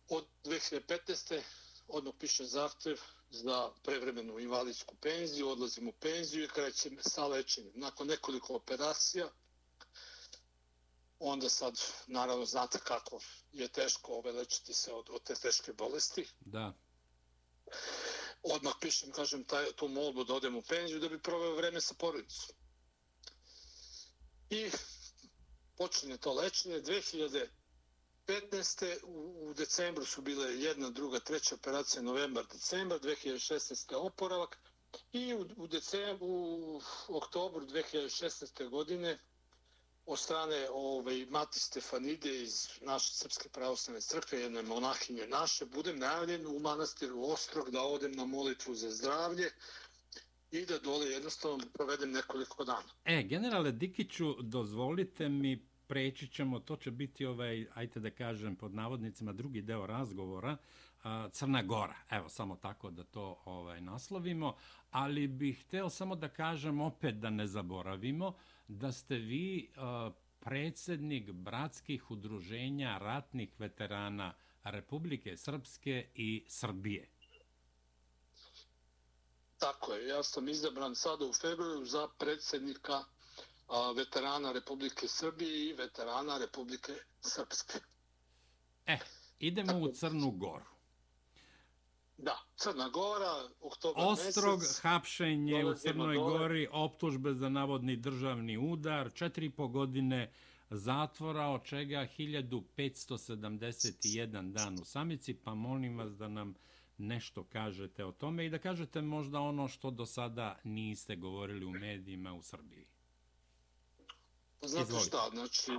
[0.08, 1.42] Od 2015.
[1.88, 7.72] odmah piše zahtev za prevremenu invalidsku penziju, odlazim u penziju i krećem sa lečenjem.
[7.74, 9.28] Nakon nekoliko operacija,
[11.18, 13.20] onda sad, naravno, znate kako
[13.52, 16.28] je teško ove lečiti se od, od te teške bolesti.
[16.40, 16.72] Da.
[18.42, 21.94] Odmah pišem, kažem, taj, tu molbu da odem u penziju da bi proveo vreme sa
[21.94, 22.56] porodicom.
[24.50, 24.70] I
[25.76, 26.80] počinje to lečenje.
[28.28, 28.84] 2015.
[29.04, 33.94] U, u decembru su bile jedna, druga, treća operacija, novembar, decembar, 2016.
[33.94, 34.58] oporavak.
[35.12, 38.68] I u, u decembru, u oktobru 2016.
[38.68, 39.18] godine
[40.06, 46.46] od strane ovaj, Mati Stefanide iz naše Srpske pravoslavne crkve, jedne monahinje naše, budem najavljen
[46.46, 49.50] u manastiru Ostrog da odem na molitvu za zdravlje
[50.50, 52.88] i da dole jednostavno provedem nekoliko dana.
[53.04, 58.74] E, generale Dikiću, dozvolite mi, preći ćemo, to će biti ovaj, ajte da kažem, pod
[58.74, 60.56] navodnicima, drugi deo razgovora,
[61.30, 61.96] Crna Gora.
[62.10, 64.56] Evo, samo tako da to ovaj naslovimo.
[64.90, 68.34] Ali bih hteo samo da kažem, opet da ne zaboravimo,
[68.68, 77.08] da ste vi uh, predsjednik bratskih udruženja ratnih veterana Republike Srpske i Srbije.
[79.58, 83.04] Tako je, ja sam izabran sada u februaru za predsjednika
[83.96, 87.78] veterana Republike Srbije i veterana Republike Srpske.
[88.86, 88.98] E,
[89.38, 89.84] idemo Tako.
[89.84, 90.64] u Crnu Goru.
[92.18, 94.80] Da, Crna Gora, oktober Ostrog, mesec.
[94.80, 96.16] hapšenje u Crnoj.
[96.16, 100.32] Gori, optužbe za navodni državni udar, četiri po godine
[100.70, 106.54] zatvora, od čega 1571 dan u samici, pa molim vas da nam
[106.98, 111.70] nešto kažete o tome i da kažete možda ono što do sada niste govorili u
[111.70, 112.86] medijima u Srbiji.
[114.62, 115.08] Znate Izvolite.
[115.08, 115.72] šta, znači,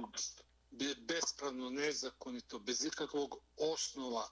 [0.98, 4.28] bespravno, nezakonito, bez ikakvog osnova,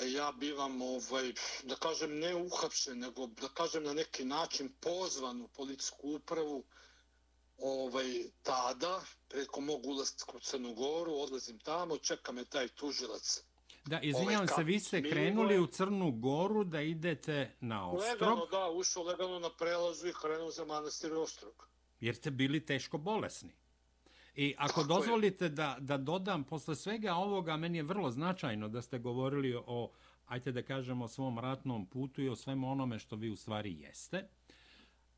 [0.00, 5.48] ja bivam, ovaj, da kažem, ne uhapšen, nego da kažem na neki način pozvan u
[5.48, 6.64] policijsku upravu
[7.58, 13.42] ovaj, tada, preko mog ulazka u Crnu Goru, odlazim tamo, čeka me taj tužilac.
[13.84, 18.12] Da, izvinjavam ovaj, se, vi ste krenuli u Crnu Goru da idete na Ostrog.
[18.12, 21.68] Legalno, da, ušao legalno na prelazu i krenuo za manastir Ostrog.
[22.02, 23.54] Jer ste bili teško bolesni.
[24.34, 28.82] I ako Tako dozvolite da, da dodam, posle svega ovoga, meni je vrlo značajno da
[28.82, 29.90] ste govorili o,
[30.26, 34.28] ajte da kažemo, svom ratnom putu i o svemu onome što vi u stvari jeste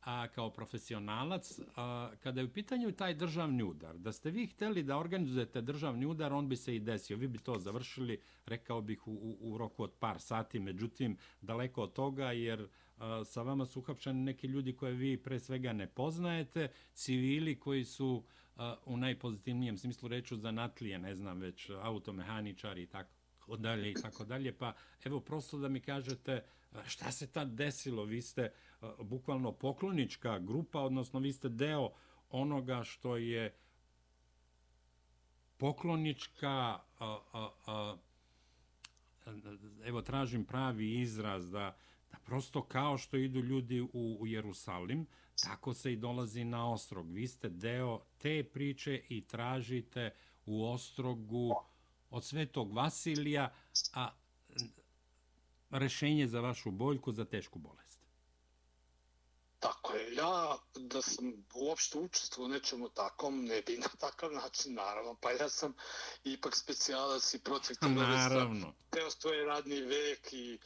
[0.05, 4.83] a, kao profesionalac, a, kada je u pitanju taj državni udar, da ste vi hteli
[4.83, 7.17] da organizujete državni udar, on bi se i desio.
[7.17, 11.83] Vi bi to završili, rekao bih, u, u, u roku od par sati, međutim, daleko
[11.83, 12.67] od toga, jer
[13.25, 18.23] sa vama su uhapšeni neki ljudi koje vi pre svega ne poznajete, civili koji su
[18.85, 24.57] u najpozitivnijem smislu reču zanatlije, ne znam, već automehaničari i tako dalje i tako dalje.
[24.57, 26.43] Pa evo, prosto da mi kažete
[26.85, 28.51] šta se tad desilo, vi ste
[28.99, 31.91] bukvalno poklonička grupa, odnosno vi ste deo
[32.29, 33.55] onoga što je
[35.57, 37.19] poklonička, a,
[37.65, 37.95] a,
[39.85, 41.77] evo tražim pravi izraz, da
[42.23, 45.07] prosto kao što idu ljudi u, u Jerusalim,
[45.43, 47.11] tako se i dolazi na ostrog.
[47.11, 51.55] Vi ste deo te priče i tražite u ostrogu
[52.09, 53.53] od svetog Vasilija
[53.93, 54.09] a
[55.69, 58.05] rešenje za vašu boljku, za tešku bolest.
[59.59, 64.73] Tako je, ja da sam uopšte učestvo u nečemu takom, ne bi na takav način,
[64.73, 65.73] naravno, pa ja sam
[66.23, 68.73] ipak specijalac i protektor Naravno.
[68.89, 70.59] Teo svoje radni vek i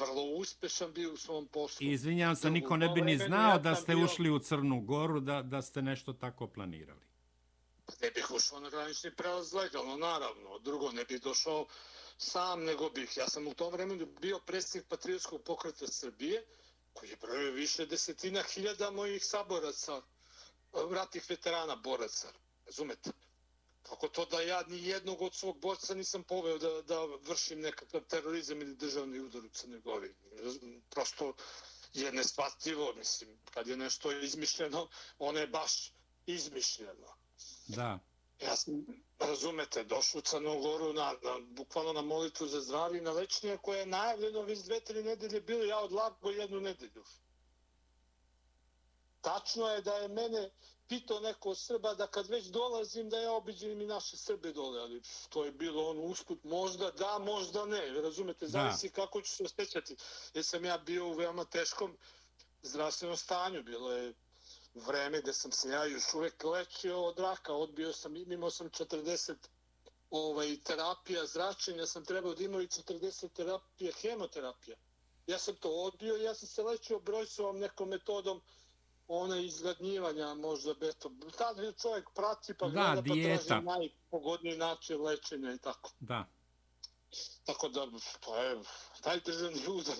[0.00, 1.86] vrlo uspešan bio u svom poslu.
[1.86, 4.04] Izvinjam se, niko ne bi ni znao da ste bio...
[4.04, 7.00] ušli u Crnu Goru, da, da ste nešto tako planirali.
[7.86, 10.58] Pa ne bih ušao na granični prelaz legalno, naravno.
[10.58, 11.66] Drugo, ne bih došao
[12.18, 13.16] sam, nego bih.
[13.16, 16.44] Ja sam u tom vremenu bio predsjednik Patriotskog pokreta Srbije,
[16.92, 20.02] koji je brojio više desetina hiljada mojih saboraca,
[20.90, 22.28] ratnih veterana boraca,
[22.66, 23.10] razumete?
[23.82, 28.00] Kako to da ja ni jednog od svog borca nisam poveo da, da vršim nekakav
[28.00, 30.14] terorizam ili državni udar u Crnoj Gori.
[30.90, 31.34] Prosto
[31.92, 34.88] je nespativo, mislim, kad je nešto izmišljeno,
[35.18, 35.92] ono je baš
[36.26, 37.16] izmišljeno.
[37.66, 37.98] Da.
[38.40, 38.86] Ja sam,
[39.18, 43.86] razumete, došao u Crnogoru na, na, bukvalno na molitvu za zdravlje na lečenje koje je
[43.86, 47.04] najavljeno već dve, tri nedelje bilo, ja odlago jednu nedelju.
[49.20, 50.50] Tačno je da je mene
[50.90, 55.02] pitao neko Srba da kad već dolazim da ja obiđem i naše Srbe dole, ali
[55.28, 58.94] to je bilo ono usput, možda da, možda ne, razumete, zavisi da.
[58.94, 59.96] kako ću se osjećati.
[60.34, 61.96] Jer sam ja bio u veoma teškom
[62.62, 64.14] zdravstvenom stanju, bilo je
[64.74, 69.34] vreme gde sam se ja još uvek lečio od raka, odbio sam, imao sam 40
[70.10, 74.76] ovaj, terapija zračenja, sam trebao da imao i 40 terapija, hemoterapija.
[75.26, 78.40] Ja sam to odbio ja sam se lečio brojsovom nekom metodom
[79.12, 81.10] ona izgladnjivanja možda beto.
[81.38, 85.90] Tada čovjek prati pa gleda da, pa traži najpogodniji način lečenja i tako.
[86.00, 86.26] Da.
[87.44, 87.86] Tako da,
[88.20, 88.58] to je
[89.00, 89.94] taj državni udar,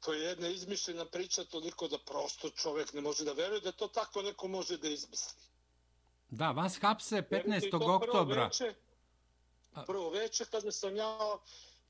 [0.00, 3.88] to je jedna izmišljena priča toliko da prosto čovjek ne može da veruje da to
[3.88, 5.42] tako neko može da izmisli.
[6.30, 7.94] Da, vas hapse 15.
[7.94, 8.50] oktobra.
[9.86, 11.38] Prvo veče kada sam ja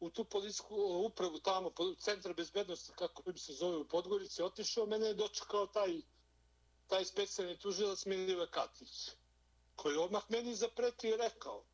[0.01, 0.75] u tu policijsku
[1.07, 6.01] upravu tamo, centar bezbednosti, kako bi se zove u Podgorici, otišao, mene je dočekao taj,
[6.87, 9.11] taj specijalni tužilac Milive Katić,
[9.77, 11.65] koji odmah meni zapretio i rekao,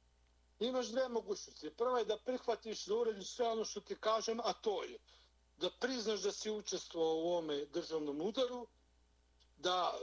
[0.60, 1.70] imaš dve mogućnosti.
[1.70, 4.98] Prva je da prihvatiš za uredu sve ono što ti kažem, a to je
[5.56, 8.66] da priznaš da si učestvovao u ovome državnom udaru,
[9.56, 9.98] da e,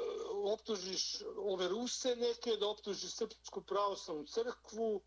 [0.54, 5.02] optužiš ove Ruse neke, da optužiš Srpsku pravoslavnu crkvu,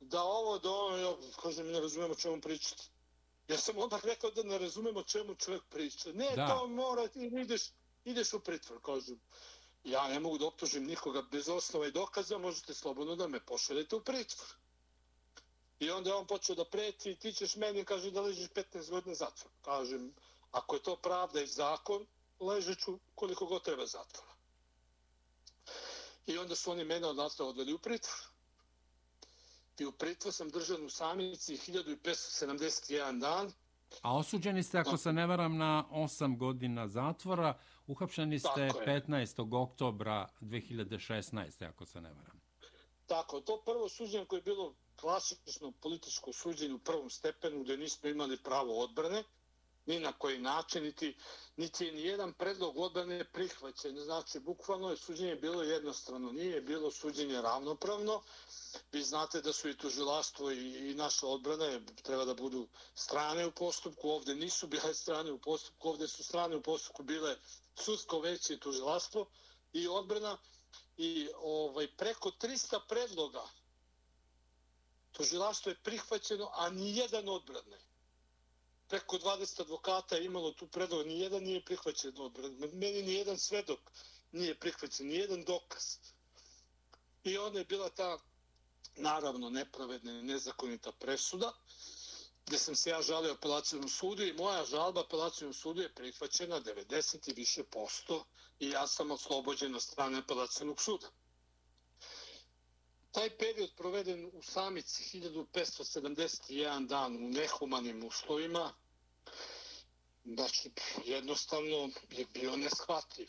[0.00, 2.90] da ovo, da ono, ja kažem, ne razumemo čemu pričati.
[3.48, 6.12] Ja sam odmah rekao da ne razumemo čemu čovjek priča.
[6.12, 6.46] Ne, da.
[6.48, 7.62] to mora, ti ideš,
[8.06, 9.16] ideš u pritvor, kažu,
[9.86, 13.96] Ja ne mogu da optužim nikoga bez osnova i dokaza, možete slobodno da me pošaljete
[13.96, 14.48] u pritvor.
[15.78, 19.14] I onda je on počeo da preti, ti ćeš meni, kaže, da ležiš 15 godina
[19.14, 19.54] zatvora.
[19.62, 20.14] Kažem,
[20.50, 22.06] ako je to pravda i zakon,
[22.40, 24.34] ležeću koliko god treba zatvora.
[26.26, 28.26] I onda su oni mene odatle odveli u pritvor.
[29.78, 33.52] I u pritvor sam držan u samici 1571 dan.
[34.02, 37.58] A osuđeni ste, ako se ne varam, na 8 godina zatvora.
[37.86, 39.62] Uhapšeni ste 15.
[39.62, 41.68] oktobra 2016.
[41.68, 42.40] ako se ne varam.
[43.06, 48.08] Tako, to prvo suđenje koje je bilo klasično političko suđenje u prvom stepenu gdje nismo
[48.08, 49.24] imali pravo odbrane,
[49.86, 51.16] ni na koji način, niti,
[51.56, 53.98] niti je nijedan predlog odbrane prihvaćen.
[53.98, 58.22] Znači, bukvalno je suđenje bilo jednostrano, nije bilo suđenje ravnopravno.
[58.92, 63.50] Vi znate da su i tužilaštvo i, i naša odbrana treba da budu strane u
[63.50, 64.10] postupku.
[64.10, 67.36] Ovde nisu bile strane u postupku, ovde su strane u postupku bile
[67.74, 69.26] sudsko veće i tužilaštvo
[69.72, 70.38] i odbrana.
[70.96, 73.48] I ovaj, preko 300 predloga
[75.16, 77.78] Tužilaštvo je prihvaćeno, a ni jedan odbrane.
[78.88, 82.52] Preko 20 advokata je imalo tu predlog, ni jedan nije prihvaćen odbran.
[82.72, 83.80] Meni ni jedan svedok
[84.32, 85.84] nije prihvaćen, ni jedan dokaz.
[87.24, 88.18] I onda je bila ta,
[88.96, 91.52] naravno, nepravedna i nezakonita presuda,
[92.46, 97.30] gde sam se ja žalio apelacijom sudu i moja žalba apelacijom sudu je prihvaćena 90
[97.30, 98.24] i više posto
[98.60, 101.06] i ja sam oslobođen od strane apelacijnog suda.
[103.16, 108.72] Taj period proveden u samici 1571 dan u nehumanim uslovima,
[110.24, 110.70] znači
[111.04, 113.28] jednostavno je bio neshvatljiv.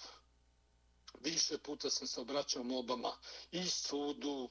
[1.19, 3.11] Više puta sam se obraćao mobama
[3.51, 4.49] i sudu,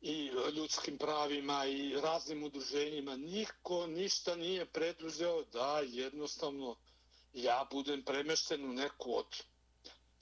[0.00, 3.16] i ljudskim pravima i raznim udruženjima.
[3.16, 6.76] Niko ništa nije preduzeo da jednostavno
[7.32, 9.42] ja budem premešten u neku od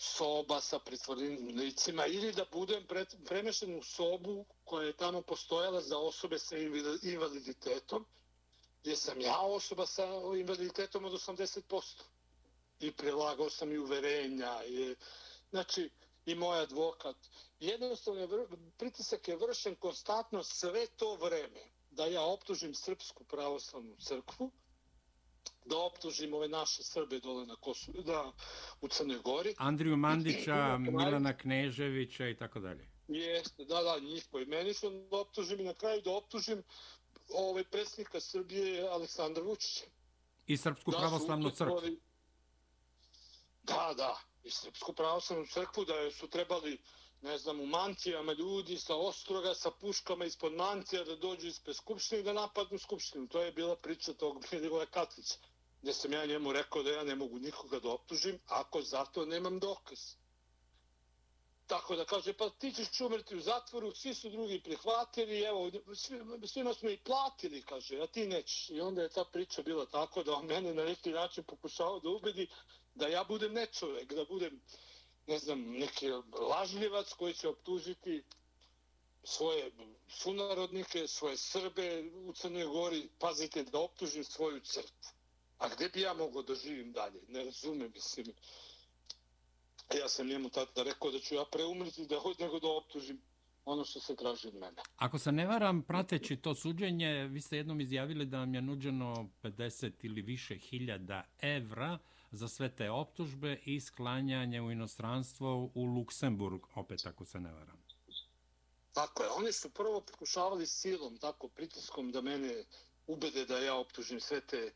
[0.03, 2.87] soba sa pritvorenim licima ili da budem
[3.25, 6.57] premešten u sobu koja je tamo postojala za osobe sa
[7.03, 8.07] invaliditetom
[8.83, 10.05] gdje sam ja osoba sa
[10.39, 12.03] invaliditetom od 80%.
[12.81, 14.65] I prilagao sam i uverenja.
[14.65, 14.95] I,
[15.51, 15.91] znači,
[16.27, 17.17] i moj advokat.
[17.59, 18.47] Jednostavno,
[18.77, 24.51] pritisak je vršen konstantno sve to vreme da ja optužim Srpsku pravoslavnu crkvu,
[25.65, 28.33] da optužim ove naše Srbe dole na Kosovu, da
[28.81, 29.55] u Crnoj Gori.
[29.59, 32.89] Andriju Mandića, Milana Kneževića i tako dalje.
[33.09, 36.63] Jeste, da, da, njih poimenično da optužim i na kraju da optužim
[37.35, 39.85] ovaj predsjednika Srbije Aleksandra Vučića.
[40.47, 41.81] I Srpsku pravoslavnu crkvu.
[43.63, 46.79] Da, da, i Srpsku pravoslavnu crkvu da su trebali
[47.23, 52.21] ne znam, u mantijama ljudi sa ostroga, sa puškama ispod mantija da dođu ispred skupštine
[52.21, 53.29] i da napadnu skupštinu.
[53.29, 55.35] To je bila priča tog Milivoja Katlića,
[55.83, 59.59] gdje sam ja njemu rekao da ja ne mogu nikoga da optužim, ako zato nemam
[59.59, 59.99] dokaz.
[61.66, 66.20] Tako da kaže, pa ti ćeš umrti u zatvoru, svi su drugi prihvatili, evo, svi,
[66.47, 68.70] svima smo i platili, kaže, a ti nećeš.
[68.70, 72.09] I onda je ta priča bila tako da on mene na neki način pokušao da
[72.09, 72.49] ubedi
[72.95, 74.61] da ja budem nečovek, da budem,
[75.26, 76.11] ne znam, neki
[76.51, 78.24] lažljivac koji će optužiti
[79.24, 79.70] svoje
[80.09, 85.20] sunarodnike, svoje Srbe u Crnoj Gori, pazite, da optužim svoju crkvu.
[85.61, 87.21] A gdje bi ja mogao da živim dalje?
[87.29, 88.27] Ne razumem, mislim.
[89.99, 93.21] Ja sam njemu tada rekao da ću ja preumriti da hod nego da optužim
[93.65, 94.83] ono što se traži od mene.
[94.97, 99.31] Ako se ne varam, prateći to suđenje, vi ste jednom izjavili da vam je nuđeno
[99.43, 101.99] 50 ili više hiljada evra
[102.31, 107.83] za sve te optužbe i sklanjanje u inostranstvo u Luksemburg, opet ako se ne varam.
[108.93, 112.65] Tako je, oni su prvo pokušavali silom, tako pritiskom da mene
[113.07, 114.73] ubede da ja optužim sve te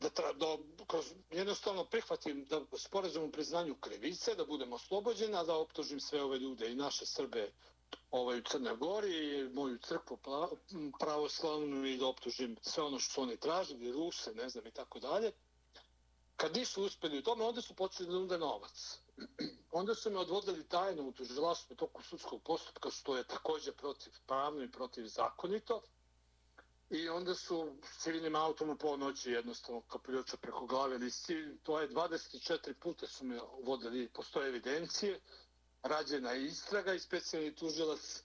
[0.00, 5.44] da, tra, da kroz, jednostavno prihvatim da sporazum u priznanju krivice, da budem oslobođen, a
[5.44, 7.52] da optužim sve ove ljude i naše Srbe
[8.10, 10.18] ovaj, u Crnoj Gori i moju crkvu
[11.00, 15.00] pravoslavnu i da optužim sve ono što su oni tražili, Ruse, ne znam i tako
[15.00, 15.32] dalje.
[16.36, 18.98] Kad nisu uspjeli u tome, onda su počeli da nude novac.
[19.80, 24.62] onda su me odvodili tajno u tužilaštvo toku sudskog postupka, što je također protiv pravno
[24.62, 25.82] i protiv zakonito.
[26.90, 31.58] I onda su civilnim autom u ponoći jednostavno kapuljoča preko glave listi.
[31.62, 35.20] To je 24 puta su me vodili, postoje evidencije,
[35.82, 38.22] rađena je istraga i specijalni tužilac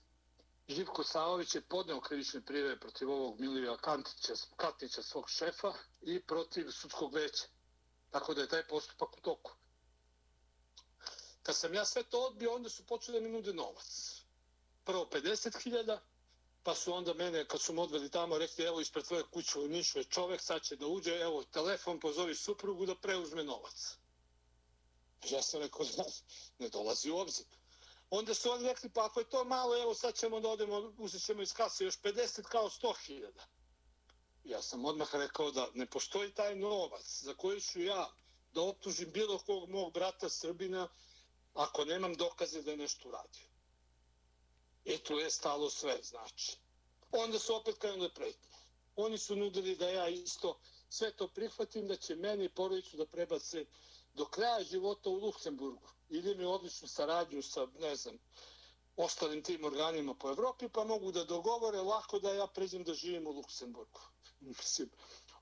[0.68, 6.70] Živko Savović je podneo krivične prijeve protiv ovog Milivija Kantića, Katnića, svog šefa i protiv
[6.70, 7.44] sudskog veća.
[8.10, 9.52] Tako da je taj postupak u toku.
[11.42, 14.22] Kad sam ja sve to odbio, onda su počeli da mi nude novac.
[14.84, 15.98] Prvo 50.000,
[16.66, 19.68] pa su onda mene, kad su me odveli tamo, rekli, evo, ispred tvoje kuće u
[19.68, 23.96] Nišu je čovek, sad će da uđe, evo, telefon, pozovi suprugu da preuzme novac.
[25.30, 26.04] Ja sam rekao, da
[26.58, 27.46] ne dolazi u obzir.
[28.10, 31.22] Onda su oni rekli, pa ako je to malo, evo, sad ćemo da odemo, uzet
[31.22, 33.30] ćemo iz kase još 50 kao 100.000
[34.44, 38.10] ja sam odmah rekao da ne postoji taj novac za koji ću ja
[38.54, 40.88] da optužim bilo kog mog brata Srbina
[41.54, 43.55] ako nemam dokaze da je nešto uradio.
[44.86, 46.56] I tu je stalo sve, znači.
[47.12, 48.48] Onda su opet krenuli pretnje.
[48.96, 50.58] Oni su nudili da ja isto
[50.90, 53.64] sve to prihvatim, da će meni i porodicu da prebace
[54.14, 55.88] do kraja života u Luksemburgu.
[56.08, 58.18] Ili mi odličnu saradnju sa, ne znam,
[58.96, 63.26] ostalim tim organima po Evropi, pa mogu da dogovore lako da ja pređem da živim
[63.26, 64.00] u Luksemburgu
[64.40, 64.90] mislim,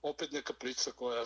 [0.03, 1.25] opet neka priča koja...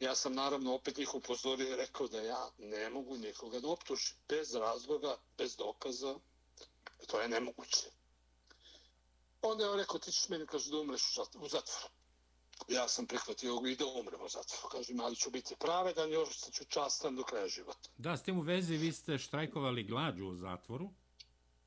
[0.00, 4.16] Ja sam naravno opet njih upozorio i rekao da ja ne mogu nikoga da optužim.
[4.28, 6.18] Bez razloga, bez dokaza,
[7.06, 7.90] to je nemoguće.
[9.42, 11.48] Onda je on rekao, ti ćeš meni kaže, da umreš u zatvoru.
[12.68, 14.68] Ja sam prihvatio i da umrem u zatvoru.
[14.72, 17.88] Kaže, ali ću biti pravedan, još ću častan do kraja života.
[17.98, 20.90] Da, s tim u vezi vi ste štrajkovali glađu u zatvoru.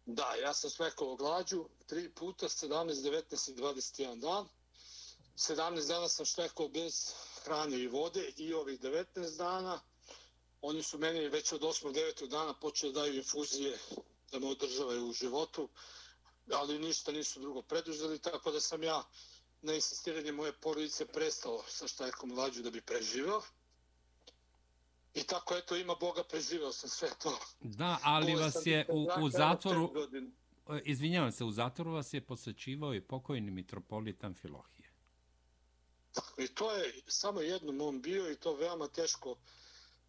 [0.05, 2.93] Da, ja sam štrajkovao glađu tri puta, 17,
[3.31, 4.47] 19 i 21 dan.
[5.35, 7.13] 17 dana sam štekao bez
[7.43, 9.79] hrane i vode i ovih 19 dana.
[10.61, 11.93] Oni su meni već od 8.
[11.93, 12.27] 9.
[12.27, 13.77] dana počeli daju infuzije
[14.31, 15.69] da me održavaju u životu,
[16.53, 19.03] ali ništa nisu drugo preduzeli, tako da sam ja
[19.61, 23.41] na insistiranje moje porodice prestao sa štajkom lađu da bi preživao.
[25.13, 27.39] I tako, eto, ima Boga, preživao sam sve to.
[27.59, 29.91] Da, ali vas je u, u zatvoru,
[30.83, 34.93] izvinjavam se, u zatvoru vas je posjećivao i pokojni mitropolitan Filohije.
[36.13, 39.35] Tako, i to je samo jednom on bio i to veoma teško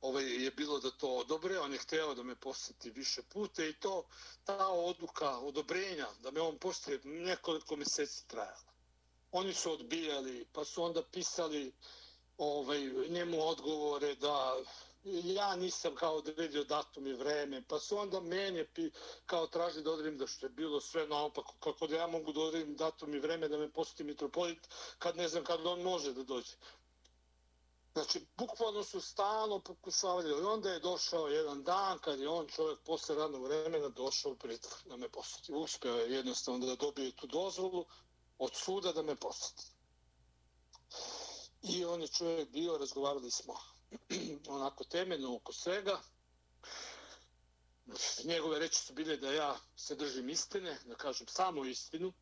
[0.01, 1.59] ovaj, je bilo da to odobre.
[1.61, 4.05] On je hteo da me posjeti više puta i to,
[4.44, 8.70] ta odluka odobrenja da me on posjeti nekoliko mjeseci trajala.
[9.32, 11.72] Oni su odbijali, pa su onda pisali
[12.38, 14.57] ovaj, njemu odgovore da
[15.05, 18.90] ja nisam kao odredio datum i vreme, pa su onda mene pi,
[19.26, 22.40] kao tražili da odredim da što je bilo sve naopako, kako da ja mogu da
[22.40, 26.22] odredim datum i vreme da me posjeti mitropolit, kad ne znam kad on može da
[26.22, 26.57] dođe.
[27.93, 32.78] Znači, bukvalno su stalno pokušavali, i onda je došao jedan dan kad je on čovjek
[32.84, 35.53] posle radnog vremena došao u pritvor da me posjeti.
[35.53, 37.86] Uspeo je jednostavno da dobije tu dozvolu
[38.38, 39.64] od suda da me posjeti.
[41.62, 43.55] I on je čovjek bio, razgovarali smo
[44.57, 46.01] onako temeljno oko svega.
[48.24, 52.12] Njegove reči su bile da ja se držim istine, da kažem samo istinu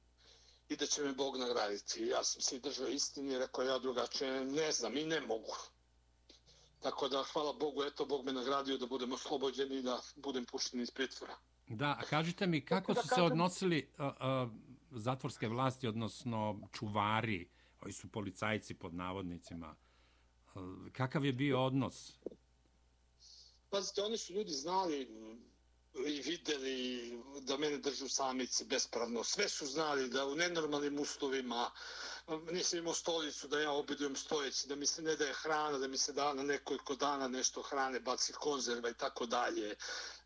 [0.69, 2.07] i da će me Bog nagraditi.
[2.07, 5.57] Ja sam se držao istini i rekao ja drugačije ne znam i ne mogu.
[6.81, 10.81] Tako da hvala Bogu, eto Bog me nagradio da budem oslobođen i da budem pušten
[10.81, 11.37] iz pritvora.
[11.69, 14.51] Da, a kažite mi kako su se odnosili uh, uh,
[14.91, 19.77] zatvorske vlasti, odnosno čuvari, koji su policajci pod navodnicima,
[20.93, 22.19] kakav je bio odnos?
[23.71, 25.09] Pazite, oni su ljudi znali
[26.07, 27.18] i videli
[27.59, 29.25] mene drži u samici bespravno.
[29.25, 31.71] Sve su znali da u nenormalnim uslovima
[32.51, 35.99] nisam imao stolicu da ja obidujem stojeći, da mi se ne daje hrana, da mi
[35.99, 39.77] se da na nekoliko dana nešto hrane, baci konzerva i tako dalje.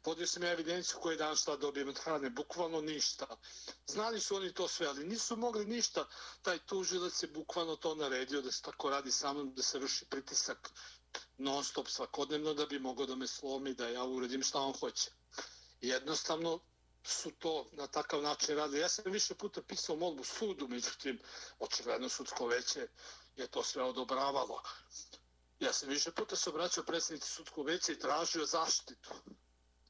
[0.02, 3.26] Podio sam ja evidenciju koji dan šta dobijem od hrane, bukvalno ništa.
[3.86, 6.08] Znali su oni to sve, ali nisu mogli ništa.
[6.42, 10.04] Taj tužilac je bukvalno to naredio da se tako radi sa mnom, da se vrši
[10.04, 10.70] pritisak
[11.38, 15.10] non stop svakodnevno da bi mogao da me slomi, da ja uradim šta on hoće.
[15.80, 16.60] Jednostavno
[17.04, 18.80] su to na takav način radili.
[18.80, 21.18] Ja sam više puta pisao molbu sudu, međutim,
[21.58, 22.88] očigledno sudsko veće
[23.36, 24.62] je to sve odobravalo.
[25.60, 29.10] Ja sam više puta se obraćao predsjednici sudskog veća i tražio zaštitu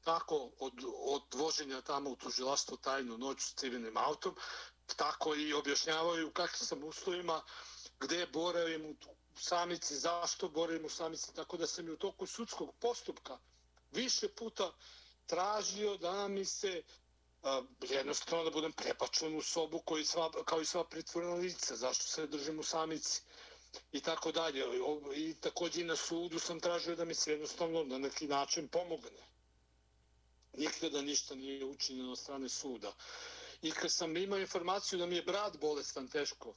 [0.03, 0.73] tako od,
[1.05, 4.35] od voženja tamo u tužilaštvo tajnu noć s civilnim autom,
[4.95, 7.41] tako i objašnjavaju kakvim sam uslovima,
[7.99, 8.95] gde boravim u
[9.39, 13.37] samici, zašto boravim u samici, tako da sam i u toku sudskog postupka
[13.91, 14.71] više puta
[15.25, 16.83] tražio da mi se
[17.89, 22.27] jednostavno da budem prepačen u sobu koji sva, kao i sva pritvorna lica, zašto se
[22.27, 23.21] držim u samici
[23.91, 24.63] i tako dalje.
[25.15, 29.33] I takođe i na sudu sam tražio da mi se jednostavno na neki način pomogne
[30.57, 32.93] nikada ništa nije učinjeno od strane suda.
[33.61, 36.53] I kad sam imao informaciju da mi je brat bolestan teško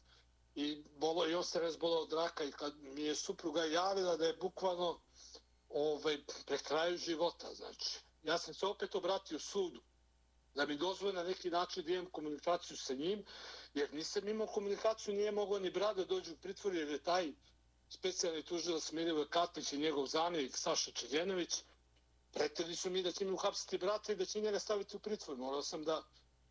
[0.54, 4.26] i bolo i on se razbolao od raka i kad mi je supruga javila da
[4.26, 5.00] je bukvalno
[5.68, 7.98] ovaj, pre kraju života, znači.
[8.22, 9.82] Ja sam se opet obratio sudu
[10.56, 13.24] da mi dozvore na neki način da imam komunikaciju sa njim,
[13.74, 17.32] jer nisam imao komunikaciju, nije mogao ni brat da dođe u pritvor, jer je taj
[17.88, 21.62] specijalni tužilac Milivoje Katnić i njegov zamjenik Saša Čeljenović,
[22.32, 25.36] pretili su mi da će mi uhapsiti brata i da će njega staviti u pritvor.
[25.36, 26.02] Morao sam da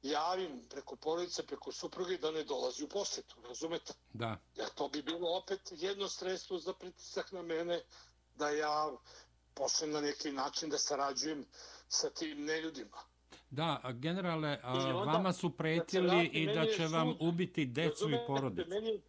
[0.01, 3.93] javim preko porodice, preko supruge da ne dolazi u posjetu, razumete?
[4.13, 4.37] Da.
[4.55, 7.81] Jer to bi bilo opet jedno sredstvo za pritisak na mene
[8.35, 8.91] da ja
[9.53, 11.45] počnem na neki način da sarađujem
[11.89, 13.14] sa tim neljudima.
[13.49, 18.17] Da, generale, a, onda, vama su pretili i da će vam sud, ubiti decu i
[18.27, 18.69] porodicu.
[18.69, 19.01] Meni,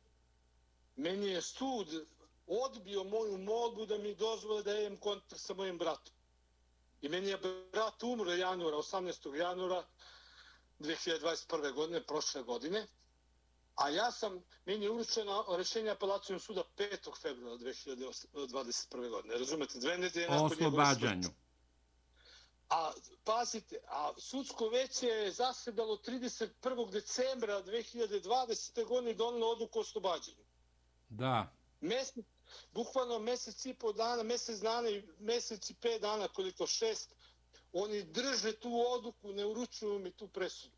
[0.96, 2.06] meni je sud
[2.46, 6.14] odbio moju molbu da mi dozvole da imam kontakt sa mojim bratom.
[7.02, 7.38] I meni je
[7.72, 9.34] brat umro januara, 18.
[9.34, 9.84] januara
[10.78, 11.74] 2021.
[11.74, 12.86] godine, prošle godine.
[13.74, 17.20] A ja sam, meni je uručeno rešenje apelacijom suda 5.
[17.22, 19.10] februara 2021.
[19.10, 19.38] godine.
[19.38, 21.28] Razumete, dve nedelje nakon oslobađanju.
[22.68, 22.92] A
[23.24, 26.90] pazite, a sudsko veće je zasedalo 31.
[26.90, 28.84] decembra 2020.
[28.84, 30.44] godine i donilo odluku o oslobađanju.
[31.08, 31.52] Da.
[31.80, 32.24] Mesec,
[32.72, 37.14] bukvalno mjesec i pol dana, mjesec dana i mjesec i pet dana, koliko šest,
[37.72, 40.76] oni drže tu odluku, ne uručuju mi tu presudu.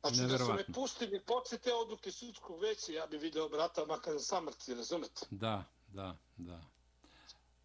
[0.00, 4.14] Znači da su me pustili posle te odluke sudskog veća, ja bi video brata makar
[4.14, 5.26] na samrti, razumete?
[5.30, 6.71] Da, da, da.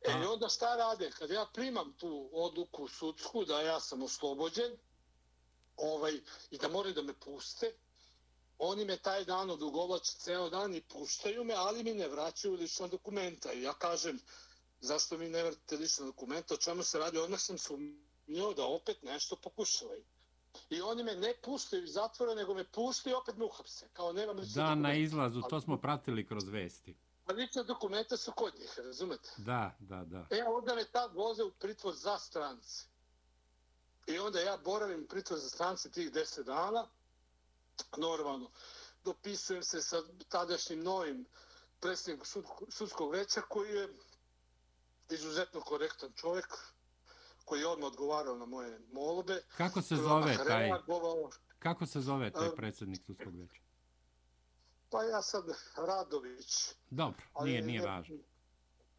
[0.02, 1.12] E, i onda šta rade?
[1.12, 4.78] Kad ja primam tu odluku sudsku da ja sam oslobođen
[5.78, 6.14] ovaj,
[6.52, 7.74] i da moraju da me puste,
[8.60, 12.88] oni me taj dan odugovlače ceo dan i puštaju me, ali mi ne vraćaju lična
[12.88, 13.54] dokumenta.
[13.54, 14.20] I ja kažem,
[14.80, 17.18] zašto mi ne vrate lična dokumenta, o čemu se radi?
[17.18, 17.74] Odmah sam se
[18.28, 20.04] i onda opet nešto pokušavaju.
[20.70, 23.90] I oni me ne puštaju iz zatvora, nego me puštaju i opet me uhapse.
[23.94, 24.76] Kao nema Da, dokumente.
[24.76, 26.96] na izlazu, to smo pratili kroz vesti.
[27.28, 29.30] A lične dokumenta su kod njih, razumete?
[29.38, 30.28] Da, da, da.
[30.30, 32.86] E, onda me tad voze u pritvor za strance.
[34.08, 36.88] I onda ja boravim pritvor za strance tih deset dana.
[37.98, 38.52] Normalno,
[39.04, 39.98] dopisujem se sa
[40.30, 41.26] tadašnjim novim
[41.80, 43.90] predsjednikom sud, sudskog veća koji je
[45.10, 46.58] izuzetno korektan čovjek
[47.46, 49.42] koji je odmah odgovarao na moje molbe.
[49.58, 50.72] Kako se zove taj,
[51.60, 53.67] kako se zove taj A- predsjednik sudskog veća?
[54.90, 56.74] Pa ja sad Radović.
[56.90, 58.18] Dobro, nije, nije važno.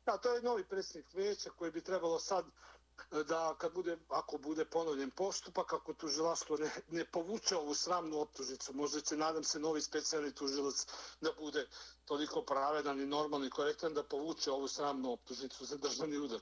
[0.06, 4.38] Da, to je novi predsjednik vijeća koji bi trebalo sad e, da kad bude, ako
[4.38, 9.58] bude ponovljen postupak, ako tužilaštvo ne, ne povuče ovu sramnu optužnicu, možda će, nadam se,
[9.58, 10.86] novi specijalni tužilac
[11.20, 11.66] da bude
[12.04, 16.40] toliko pravedan i normalni i korektan da povuče ovu sramnu optužnicu za državni udar.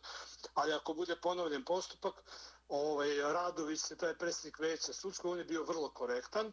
[0.55, 2.14] Ali ako bude ponovljen postupak,
[2.68, 6.53] ovaj, Radović je taj predsjednik vijeća sudskog, on je bio vrlo korektan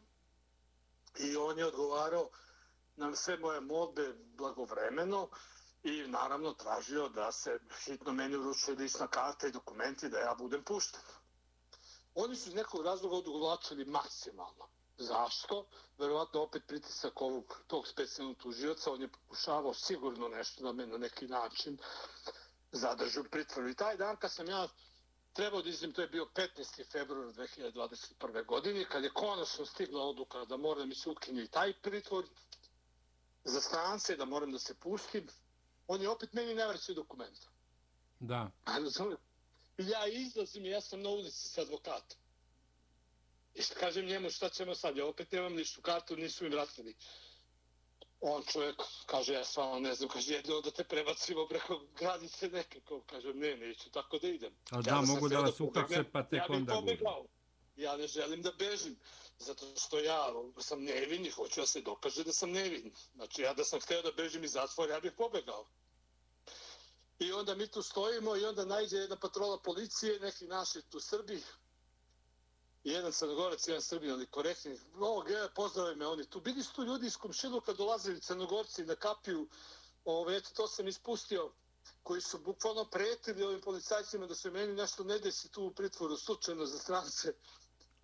[1.19, 2.29] i on je odgovarao
[2.95, 5.29] na sve moje molbe blagovremeno
[5.83, 10.63] i naravno tražio da se hitno meni uruče lična karta i dokumenti da ja budem
[10.63, 11.01] pušten.
[12.15, 14.67] Oni su iz nekog razloga odugovlačili maksimalno.
[14.97, 15.65] Zašto?
[15.97, 20.97] Verovatno opet pritisak ovog tog specijalnog tužioca, on je pokušavao sigurno nešto da me na
[20.97, 21.77] neki način
[22.71, 23.69] zadrži u pritvoru.
[23.69, 24.67] I taj dan kad sam ja
[25.33, 26.91] trebao da izim, to je bio 15.
[26.91, 28.45] februar 2021.
[28.45, 32.25] godine, kad je konačno stigla odluka da mora da mi se ukinje i taj pritvor
[33.43, 35.27] za strance, da moram da se pustim,
[35.87, 37.47] on je opet meni ne vraćao dokumenta.
[38.19, 39.19] Da, A razumiješ?
[39.77, 42.17] I ja izlazim i ja sam na ulici s advokatom.
[43.53, 46.95] I što kažem njemu šta ćemo sad, ja opet nemam ništa kartu, nisu mi vratili.
[48.21, 48.75] On čovjek
[49.05, 53.01] kaže, ja stvarno ne znam, kaže, jedno da te prebacimo preko granice nekako.
[53.01, 54.53] Kažem, ne, neću tako da idem.
[54.71, 57.25] A da, sam mogu da vas uhapse, pa tek ja bih onda pobegao.
[57.75, 58.95] Ja ne želim da bežim,
[59.39, 62.93] zato što ja ono, sam nevin i hoću da se dokaže da sam nevin.
[63.15, 65.67] Znači, ja da sam htio da bežim iz zatvora, ja bih pobegao.
[67.19, 71.43] I onda mi tu stojimo i onda najde jedna patrola policije, neki naši tu Srbi,
[72.83, 74.79] jedan crnogorac, jedan Srbin, ali korektni.
[74.99, 76.41] O, gleda, pozdrave me oni tu.
[76.41, 79.47] Bili su tu ljudi iz komšiluka dolazili crnogorci na kapiju.
[80.05, 81.51] Ove, eto, to sam ispustio
[82.03, 86.17] koji su bukvalno pretili ovim policajcima da se meni nešto ne desi tu u pritvoru
[86.17, 87.33] slučajno za strance.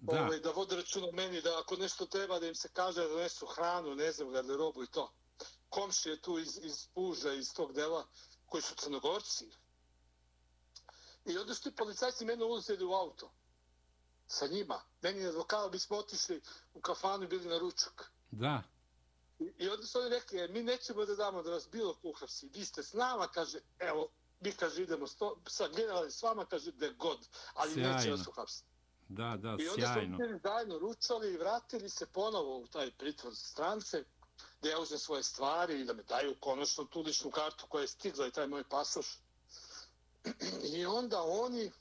[0.02, 3.08] Da, Ovaj, da vode računa meni, da ako nešto treba da im se kaže da
[3.08, 5.12] donesu hranu, ne znam, garderobu i to.
[5.70, 8.08] Komšije tu iz, iz Puža, iz tog dela,
[8.46, 9.46] koji su crnogorci.
[11.26, 13.32] I onda su ti policajci mene uzeli u auto
[14.28, 14.82] sa njima.
[15.02, 16.42] Meni je advokat, bismo otišli
[16.74, 18.12] u kafanu i bili na ručak.
[18.32, 18.64] da,
[19.40, 22.08] I, I onda su oni rekli, e, mi nećemo da damo da vas bilo ko
[22.10, 22.50] uhapsi.
[22.54, 26.72] Vi ste s nama, kaže, evo, mi kaže idemo sto, sa generali s vama, kaže,
[26.72, 28.18] de god, ali neće Sjajno.
[28.18, 28.70] vas uhapsiti.
[29.10, 30.18] Da, da, I onda smo sjajno.
[30.18, 34.04] bili zajedno ručali i vratili se ponovo u taj pritvor strance,
[34.62, 37.88] da ja uzem svoje stvari i da me daju konačno tu ličnu kartu koja je
[37.88, 39.20] stigla i taj moj pasoš.
[40.74, 41.72] I onda oni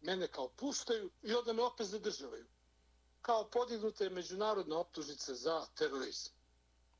[0.00, 2.46] mene kao puštaju i onda me opet zadržavaju.
[3.20, 6.32] Kao podignute međunarodne optužnice za terorizam.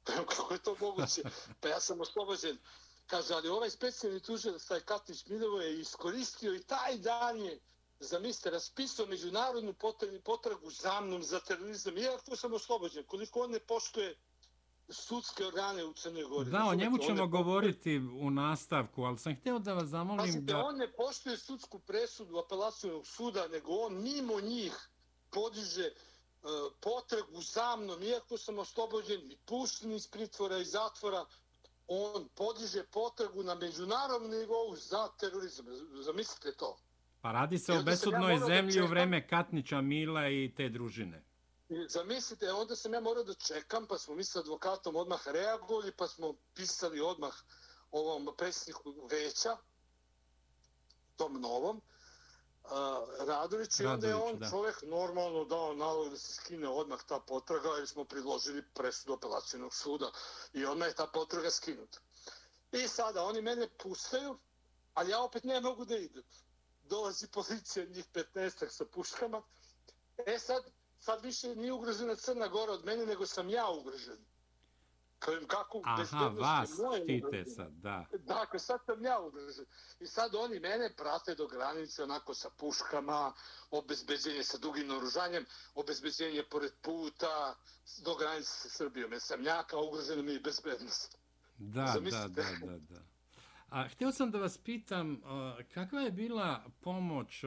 [0.36, 1.22] Kako je to moguće?
[1.60, 2.58] Pa ja sam oslobođen.
[3.06, 7.60] Kaže, ali ovaj specijalni tužilac, taj Katnić Milovo je iskoristio i taj dan je
[8.02, 9.74] zamislite, raspisao međunarodnu
[10.24, 14.16] potragu, za mnom za terorizam, iako sam oslobođen, koliko on ne poštuje
[14.88, 16.50] sudske organe u Crnoj Gori.
[16.50, 20.64] Da, o njemu ćemo govoriti u nastavku, ali sam htio da vas zamolim Pazite, da...
[20.64, 24.88] on ne poštuje sudsku presudu apelacijnog suda, nego on mimo njih
[25.30, 25.92] podiže e,
[26.80, 31.24] potragu za mnom, iako sam oslobođen i pušten iz pritvora i zatvora,
[31.86, 35.66] on podiže potragu na međunarodnom nivou za terorizam.
[35.92, 36.76] Zamislite to.
[37.22, 41.24] Pa radi se o ja besudnoj da zemlji u vreme Katnića Mila i te družine.
[41.68, 45.92] I Zamislite, onda sam ja morao da čekam, pa smo mi sa advokatom odmah reagovali,
[45.92, 47.34] pa smo pisali odmah
[47.90, 49.56] ovom predsjedniku veća,
[51.16, 52.70] tom novom, uh,
[53.26, 54.50] Radović, i onda je on da.
[54.50, 59.74] čovjek normalno dao nalog da se skine odmah ta potraga, jer smo predložili presudu apelacijnog
[59.74, 60.10] suda
[60.52, 61.98] i odmah je ta potraga skinuta.
[62.72, 64.38] I sada oni mene pustaju,
[64.94, 66.22] ali ja opet ne mogu da idem.
[66.82, 69.42] Dolazi policija, njih 15 sa puškama.
[70.26, 70.64] E sad,
[70.98, 74.18] sad više nije ugrožena Crna Gora od mene, nego sam ja ugrožen.
[75.18, 76.70] Kažem, kako Aha, vas
[77.02, 78.06] štite sad, da.
[78.18, 79.64] Dakle, sad sam ja ugrožen.
[80.00, 83.32] I sad oni mene prate do granice onako sa puškama,
[83.70, 87.54] obezbeđenje sa dugim naoružanjem, obezbeđenje pored puta,
[88.04, 89.12] do granice sa Srbijom.
[89.12, 91.18] Jer sam ja kao ugrožena mi je bezbednost.
[91.58, 92.42] Da, da, Zamislite.
[92.42, 93.11] da, da, da.
[93.72, 95.20] A htio sam da vas pitam,
[95.74, 97.44] kakva je bila pomoć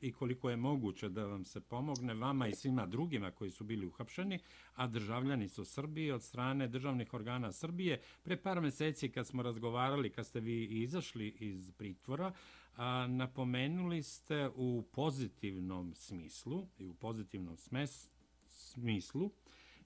[0.00, 3.86] i koliko je moguće da vam se pomogne vama i svima drugima koji su bili
[3.86, 4.38] uhapšeni,
[4.74, 8.00] a državljani su Srbije od strane državnih organa Srbije.
[8.22, 12.32] Pre par meseci kad smo razgovarali, kad ste vi izašli iz pritvora,
[12.76, 18.10] a, napomenuli ste u pozitivnom smislu i u pozitivnom smes,
[18.46, 19.30] smislu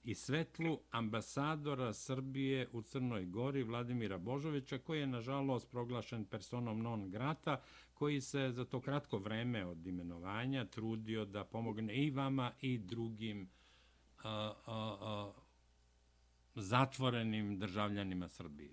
[0.03, 7.09] i svetlu ambasadora Srbije u Crnoj Gori Vladimira Božovića koji je nažalost proglašen personom non
[7.11, 7.61] grata
[7.93, 13.49] koji se za to kratko vreme od imenovanja trudio da pomogne i vama i drugim
[14.23, 15.31] a, a, a,
[16.55, 18.71] zatvorenim državljanima Srbije.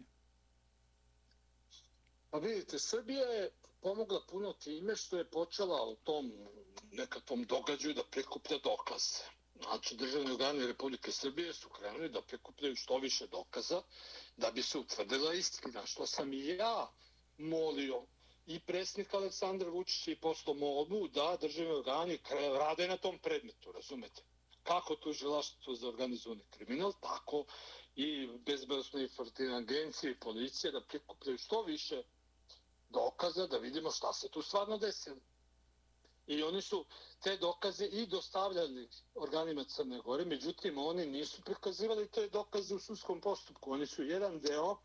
[2.31, 3.51] Pa vidite, Srbija je
[3.81, 6.33] pomogla puno time što je počela u tom
[6.93, 9.38] nekakvom događaju da prikuplja dokaze.
[9.63, 13.83] Znači, državni organi Republike Srbije su krenuli da prikupljaju što više dokaza
[14.37, 16.91] da bi se utvrdila istina, što sam i ja
[17.39, 18.03] molio
[18.47, 22.19] i presnik Aleksandar Vučić i posto molbu da državni organi
[22.59, 24.23] rade na tom predmetu, razumete?
[24.63, 27.45] Kako to želaštvo za organizovani kriminal, tako
[27.97, 32.03] i bezbednostne informativne agencije i policije da prikupljaju što više
[32.91, 35.17] dokaza da vidimo šta se tu stvarno desilo.
[36.29, 36.85] I oni su
[37.23, 43.21] te dokaze i dostavljali organima Crne Gore, međutim oni nisu prikazivali te dokaze u sudskom
[43.21, 43.73] postupku.
[43.73, 44.77] Oni su jedan deo e,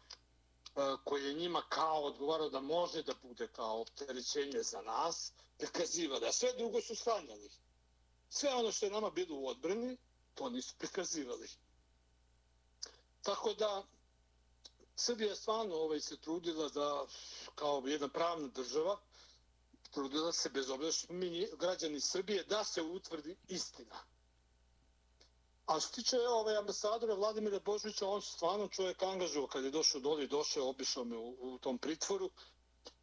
[1.04, 6.28] koji je njima kao odgovarao da može da bude kao opterećenje za nas, prikazivali.
[6.28, 7.50] A sve drugo su slanjali.
[8.30, 9.98] Sve ono što je nama bilo u odbrani,
[10.34, 11.48] to nisu prikazivali.
[13.22, 13.84] Tako da,
[14.96, 17.06] Srbija je stvarno ovaj, se trudila da,
[17.56, 19.00] kao jedna pravna država,
[19.94, 23.96] trudila se bez obzira što mi građani Srbije da se utvrdi istina.
[25.66, 30.02] A što tiče ovaj ambasadora Vladimira Božovića, on se stvarno čovjek angažuo kad je došao
[30.02, 32.30] doli, došao, obišao me u, u tom pritvoru.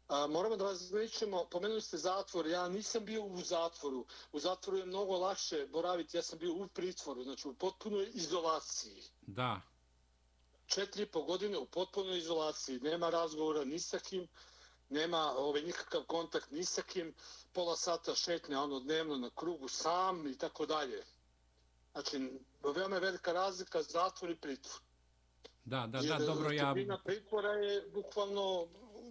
[0.07, 4.05] A, moramo da različimo, pomenuli ste zatvor, ja nisam bio u zatvoru.
[4.31, 9.03] U zatvoru je mnogo lakše boraviti, ja sam bio u pritvoru, znači u potpunoj izolaciji.
[9.21, 9.61] Da.
[10.65, 14.27] Četiri po godine u potpunoj izolaciji, nema razgovora ni sa kim
[14.91, 17.13] nema ovaj, nikakav kontakt ni sa kim,
[17.53, 21.03] pola sata šetnja ono dnevno na krugu sam i tako dalje.
[21.91, 22.39] Znači,
[22.75, 24.81] veoma je velika razlika zatvor i pritvor.
[25.65, 26.73] Da, da, da, dobro, ja...
[26.77, 28.67] Jer pritvora je bukvalno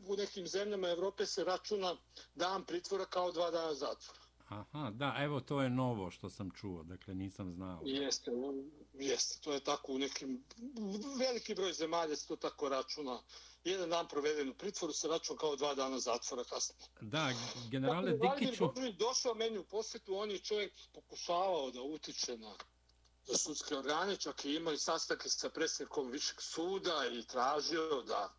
[0.06, 1.96] u nekim zemljama Evrope se računa
[2.34, 4.20] dan pritvora kao dva dana zatvora.
[4.48, 7.80] Aha, da, evo to je novo što sam čuo, dakle nisam znao.
[7.84, 8.30] Jeste,
[9.02, 10.44] jeste, to je tako u nekim,
[11.18, 13.22] veliki broj zemalja se to tako računa
[13.64, 16.88] jedan dan proveden u pritvoru se račun kao dva dana zatvora kasnije.
[17.00, 17.32] Da,
[17.70, 18.68] generale Dikiću...
[18.68, 22.54] Kako je došao meni u posjetu, on je čovjek pokušavao da utiče na
[23.26, 28.34] za sudske organe, čak i imali sastanke sa predsjednikom višeg suda i tražio da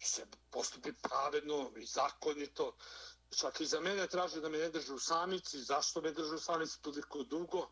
[0.00, 2.72] se postupi pravedno i zakonito.
[3.38, 6.38] Čak i za mene traže da me ne drže u samici, zašto me drže u
[6.38, 7.70] samici toliko dugo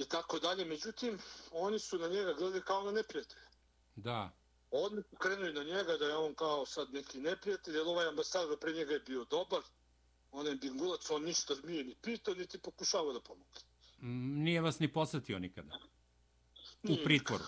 [0.00, 0.64] i tako dalje.
[0.64, 1.18] Međutim,
[1.52, 3.48] oni su na njega gledali kao na neprijatelja.
[3.96, 4.40] Da
[4.70, 8.72] odmah krenuli na njega da je on kao sad neki neprijatelj, jer ovaj ambasador pre
[8.72, 9.62] njega je bio dobar,
[10.32, 13.60] on je bingulac, on ništa nije ni pitao, niti pokušavao da pomogne.
[14.02, 15.78] Mm, nije vas ni posjetio nikada?
[16.82, 17.44] U pritvoru?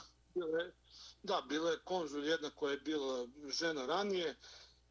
[1.23, 4.37] Da, bila je konzul jedna koja je bila žena ranije,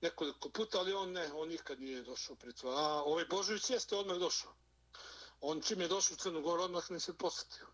[0.02, 2.74] nekoliko puta, ali on ne, on nikad nije došao u pritvor.
[2.78, 4.54] A ovaj Božović jeste odmah došao.
[5.42, 7.68] On čim je došao u Crnu Goru, odmah ne se posjetio.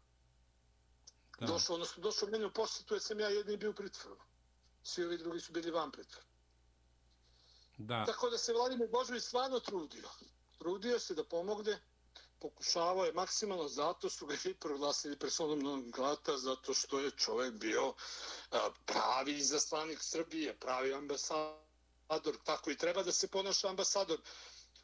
[1.39, 4.22] Došao, odnosno došao meni u posjetu, jer sam ja jedni bio u pritvoru
[4.88, 6.24] svi ovi drugi su bili van pretvor.
[7.78, 8.05] Da.
[8.05, 10.09] Tako da se Vladimir Božović stvarno trudio.
[10.57, 11.80] Trudio se da pomogne,
[12.39, 17.53] pokušavao je maksimalno, zato su ga i proglasili personom non grata, zato što je čovjek
[17.53, 17.93] bio
[18.86, 24.22] pravi izaslanik Srbije, pravi ambasador, tako i treba da se ponaša ambasador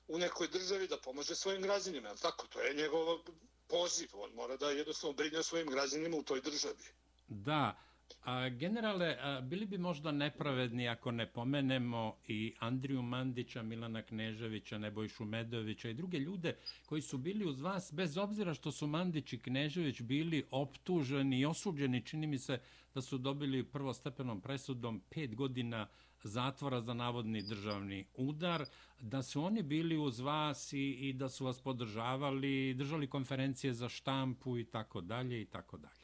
[0.08, 3.20] u nekoj državi da pomože svojim građanima, tako, to je njegov
[3.68, 6.84] poziv, on mora da jednostavno brine o svojim građanima u toj državi.
[7.28, 7.76] Da,
[8.24, 14.78] A, generale, a, bili bi možda nepravedni ako ne pomenemo i Andriju Mandića, Milana Kneževića,
[14.78, 19.34] Nebojšu Medovića i druge ljude koji su bili uz vas, bez obzira što su Mandić
[19.34, 22.60] i Knežević bili optuženi i osuđeni, čini mi se
[22.94, 25.88] da su dobili prvostepenom presudom pet godina
[26.24, 28.66] zatvora za navodni državni udar,
[29.00, 33.90] da su oni bili uz vas i, i da su vas podržavali, držali konferencije za
[33.90, 36.04] štampu i tako dalje i tako dalje.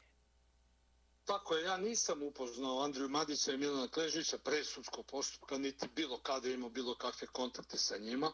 [1.24, 6.18] Tako je, ja nisam upoznao Andriju Madića i Milana Kležića pre sudskog postupka, niti bilo
[6.18, 8.32] kada imao bilo kakve kontakte sa njima,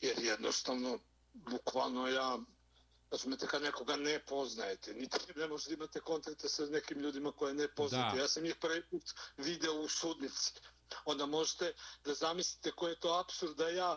[0.00, 0.98] jer jednostavno,
[1.34, 2.38] bukvalno ja,
[3.10, 7.68] razumete, kad nekoga ne poznajete, niti ne možete imate kontakte sa nekim ljudima koje ne
[7.68, 8.16] poznate.
[8.16, 8.22] Da.
[8.22, 10.52] Ja sam ih prvi put video u sudnici
[11.04, 11.72] onda možete
[12.04, 13.92] da zamislite koje je to absurd da ja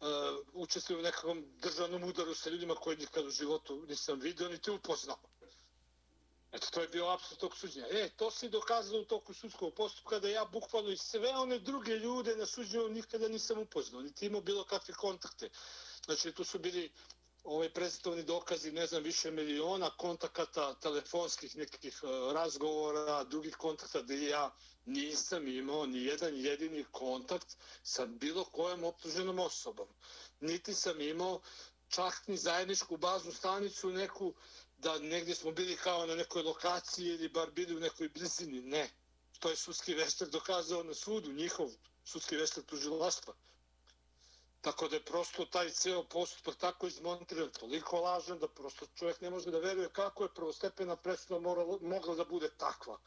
[0.00, 0.06] uh,
[0.52, 5.18] učestvujem u nekakvom državnom udaru sa ljudima koje nikad u životu nisam vidio niti upoznao.
[6.52, 7.86] Eto, to je bio apsurd tog suđenja.
[7.90, 11.96] E, to se dokazalo u toku sudskog postupka da ja bukvalno i sve one druge
[11.96, 15.50] ljude na suđenju nikada nisam upoznao, niti imao bilo kakve kontakte.
[16.04, 16.92] Znači, tu su bili
[17.44, 24.28] ovaj predstavni dokazi, ne znam, više miliona kontakata, telefonskih nekih e, razgovora, drugih kontakta gdje
[24.28, 24.54] ja
[24.86, 29.88] nisam imao ni jedan jedini kontakt sa bilo kojom optuženom osobom.
[30.40, 31.40] Niti sam imao
[31.88, 34.34] čak ni zajedničku baznu stanicu neku
[34.78, 38.60] da negdje smo bili kao na nekoj lokaciji ili bar bili u nekoj blizini.
[38.60, 38.90] Ne.
[39.38, 41.70] To je sudski veštak dokazao na sudu, njihov
[42.04, 43.34] sudski veštak tužilaštva.
[44.60, 49.30] Tako da je prosto taj ceo postupak tako izmontiran, toliko lažan da prosto čovjek ne
[49.30, 52.98] može da veruje kako je prvostepena presuda morala, mogla da bude takva.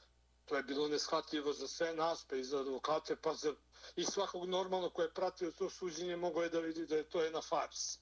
[0.45, 3.53] To je bilo neshvatljivo za sve nas, pa i za advokate, pa za
[3.95, 7.21] i svakog normalnog koje je pratio to suđenje mogo je da vidi da je to
[7.21, 7.97] jedna fars.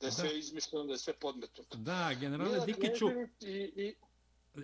[0.00, 0.16] Da je da.
[0.16, 1.78] sve izmišljeno, da je sve podmetnuto.
[1.78, 3.08] Da, generalne Dikiću...
[3.40, 3.94] I, i,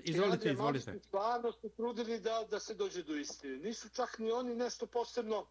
[0.05, 1.01] Izvolite, izvolite.
[1.07, 3.57] Stvarno su trudili da, da se dođe do istine.
[3.57, 5.47] Nisu čak ni oni nešto posebno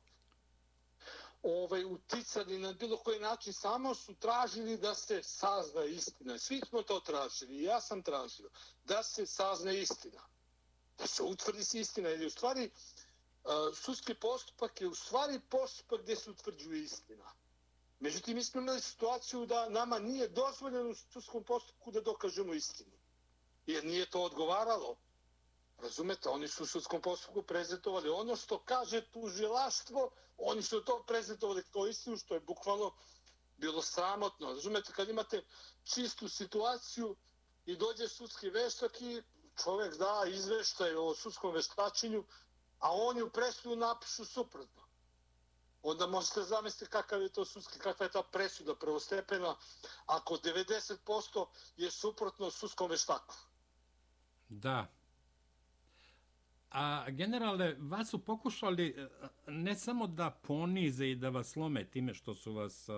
[1.43, 6.39] ovaj, uticali na bilo koji način, samo su tražili da se sazna istina.
[6.39, 8.49] Svi smo to tražili, ja sam tražio,
[8.85, 10.21] da se sazna istina.
[10.97, 16.01] Da se utvrdi se istina, jer u stvari uh, sudski postupak je u stvari postupak
[16.01, 17.33] gdje se utvrđuje istina.
[17.99, 22.91] Međutim, mi smo imali situaciju da nama nije dozvoljeno u sudskom postupku da dokažemo istinu.
[23.65, 24.95] Jer nije to odgovaralo.
[25.82, 31.63] Razumete, oni su u sudskom postupku prezentovali ono što kaže tužilaštvo, oni su to prezentovali
[31.73, 32.91] kao istinu, što je bukvalno
[33.57, 34.47] bilo sramotno.
[34.47, 35.43] Razumete, kad imate
[35.84, 37.15] čistu situaciju
[37.65, 39.23] i dođe sudski veštak i
[39.63, 42.23] čovjek da izveštaj o sudskom veštačenju,
[42.80, 44.84] a oni u presudu napišu suprotno.
[45.84, 49.55] Onda možete zamisliti kakav je to sudski, kakva je ta presuda prvostepena,
[50.05, 51.45] ako 90%
[51.77, 53.36] je suprotno sudskom veštaku.
[54.49, 54.88] Da,
[56.70, 59.07] A generale, vas su pokušali e,
[59.47, 62.91] ne samo da ponize i da vas slome time što su vas e,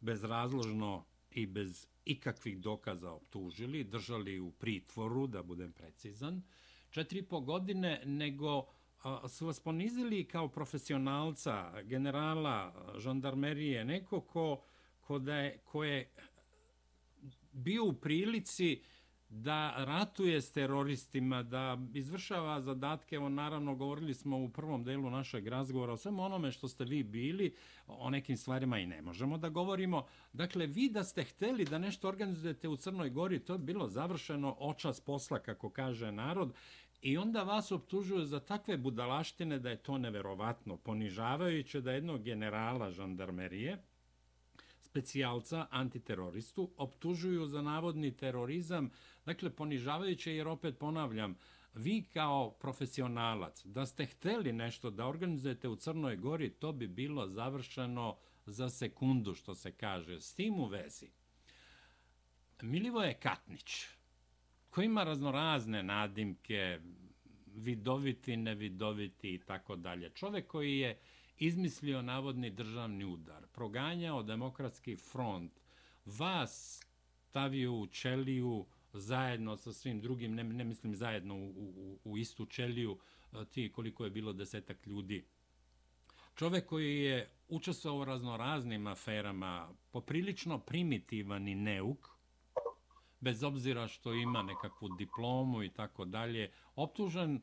[0.00, 6.42] bezrazložno i bez ikakvih dokaza optužili, držali u pritvoru, da budem precizan,
[6.90, 8.66] četiri po godine, nego
[9.28, 14.62] su vas ponizili kao profesionalca, generala, žandarmerije, neko ko,
[15.00, 16.10] ko, da je, ko je
[17.52, 18.97] bio u prilici uh,
[19.28, 25.46] da ratuje s teroristima, da izvršava zadatke, evo naravno govorili smo u prvom delu našeg
[25.46, 27.54] razgovora o svemu onome što ste vi bili,
[27.86, 30.06] o nekim stvarima i ne možemo da govorimo.
[30.32, 34.56] Dakle, vi da ste hteli da nešto organizujete u Crnoj Gori, to je bilo završeno
[34.58, 36.52] očas posla, kako kaže narod,
[37.02, 42.90] I onda vas optužuju za takve budalaštine da je to neverovatno, ponižavajuće da jednog generala
[42.90, 43.78] žandarmerije,
[44.80, 48.90] specijalca, antiteroristu, optužuju za navodni terorizam,
[49.28, 51.36] dakle ponižavajuće jer opet ponavljam,
[51.74, 57.26] vi kao profesionalac, da ste hteli nešto da organizujete u Crnoj Gori, to bi bilo
[57.28, 58.16] završeno
[58.46, 60.20] za sekundu, što se kaže.
[60.20, 61.10] S tim u vezi,
[62.62, 63.86] Milivoje Katnić,
[64.70, 66.80] koji ima raznorazne nadimke,
[67.46, 70.10] vidoviti, nevidoviti i tako dalje.
[70.10, 70.98] Čovek koji je
[71.38, 75.52] izmislio navodni državni udar, proganjao demokratski front,
[76.04, 76.82] vas
[77.28, 82.46] stavio u čeliju zajedno sa svim drugim, ne, ne mislim zajedno u, u, u istu
[82.46, 82.98] čeliju,
[83.32, 85.24] e, ti koliko je bilo desetak ljudi.
[86.34, 92.08] Čovek koji je učestvovao u raznoraznim aferama, poprilično primitivan i neuk,
[93.20, 97.40] bez obzira što ima nekakvu diplomu i tako dalje, optužen e,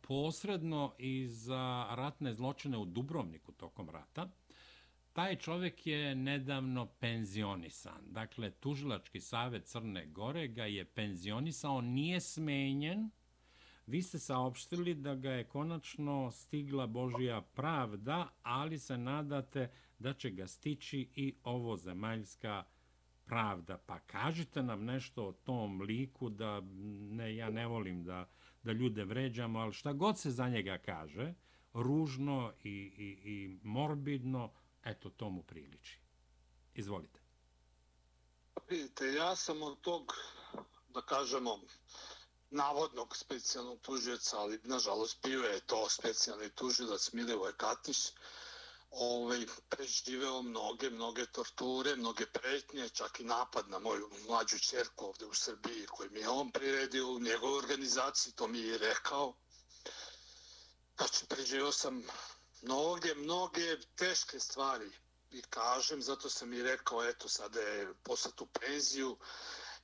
[0.00, 4.30] posredno i za ratne zločine u Dubrovniku tokom rata.
[5.18, 8.00] Taj čovjek je nedavno penzionisan.
[8.06, 13.10] Dakle, Tužilački savjet Crne Gore ga je penzionisao, nije smenjen.
[13.86, 20.30] Vi ste saopštili da ga je konačno stigla Božija pravda, ali se nadate da će
[20.30, 22.64] ga stići i ovo zemaljska
[23.24, 23.78] pravda.
[23.86, 26.60] Pa kažite nam nešto o tom liku da
[27.10, 28.28] ne, ja ne volim da
[28.62, 31.34] da ljude vređamo, ali šta god se za njega kaže,
[31.72, 34.52] ružno i, i, i morbidno,
[34.88, 35.98] eto, to mu priliči.
[36.74, 37.20] Izvolite.
[38.68, 40.14] Vidite, ja sam od tog,
[40.88, 41.60] da kažemo,
[42.50, 48.12] navodnog specijalnog tužioca, ali nažalost bio je to specijalni tužilac Milivoj Katić,
[48.90, 55.26] ovaj, preživeo mnoge, mnoge torture, mnoge pretnje, čak i napad na moju mlađu čerku ovde
[55.26, 59.34] u Srbiji, koji mi je on priredio u njegovoj organizaciji, to mi je rekao.
[60.96, 62.02] Znači, preživeo sam
[62.62, 64.90] No ovdje mnoge teške stvari
[65.30, 69.16] i kažem, zato sam i rekao, eto, sada je poslat u penziju,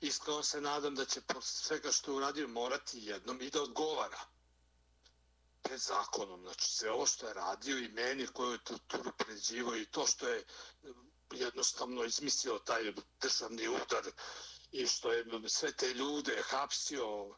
[0.01, 4.21] iskreno se nadam da će po svega što je uradio morati jednom i da odgovara
[5.63, 6.41] pred zakonom.
[6.43, 10.29] Znači, sve ovo što je radio i meni koju je torturu pređivo i to što
[10.29, 10.45] je
[11.33, 14.05] jednostavno izmislio taj državni udar
[14.73, 17.35] i što je sve te ljude hapsio,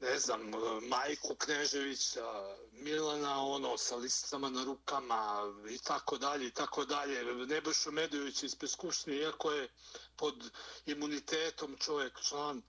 [0.00, 6.50] ne znam, e, majku Kneževića, Milana, ono, sa listama na rukama i tako dalje i
[6.50, 7.46] tako dalje.
[7.46, 9.68] Nebojšo Medović iz Peskušnje, iako je
[10.16, 10.50] pod
[10.86, 12.62] imunitetom čovjek, član,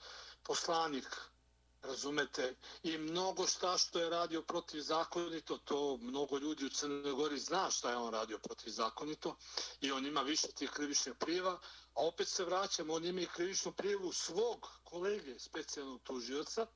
[0.44, 1.08] poslanik,
[1.82, 7.72] razumete, i mnogo šta što je radio protivzakonito, to mnogo ljudi u Crnoj Gori zna
[7.72, 9.36] šta je on radio protivzakonito
[9.82, 11.60] i on ima više tih krivičnih prijeva,
[11.94, 16.68] a opet se vraćam, on ima i krivičnu prijevu svog kolege specijalnog tužioca,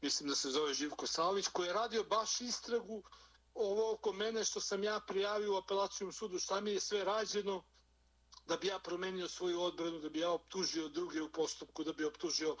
[0.00, 3.02] mislim da se zove Živko Savić, koji je radio baš istragu
[3.54, 7.62] ovo oko mene što sam ja prijavio u apelacijom sudu, šta mi je sve rađeno,
[8.46, 12.04] da bi ja promenio svoju odbranu, da bi ja optužio druge u postupku, da bi
[12.04, 12.56] optužio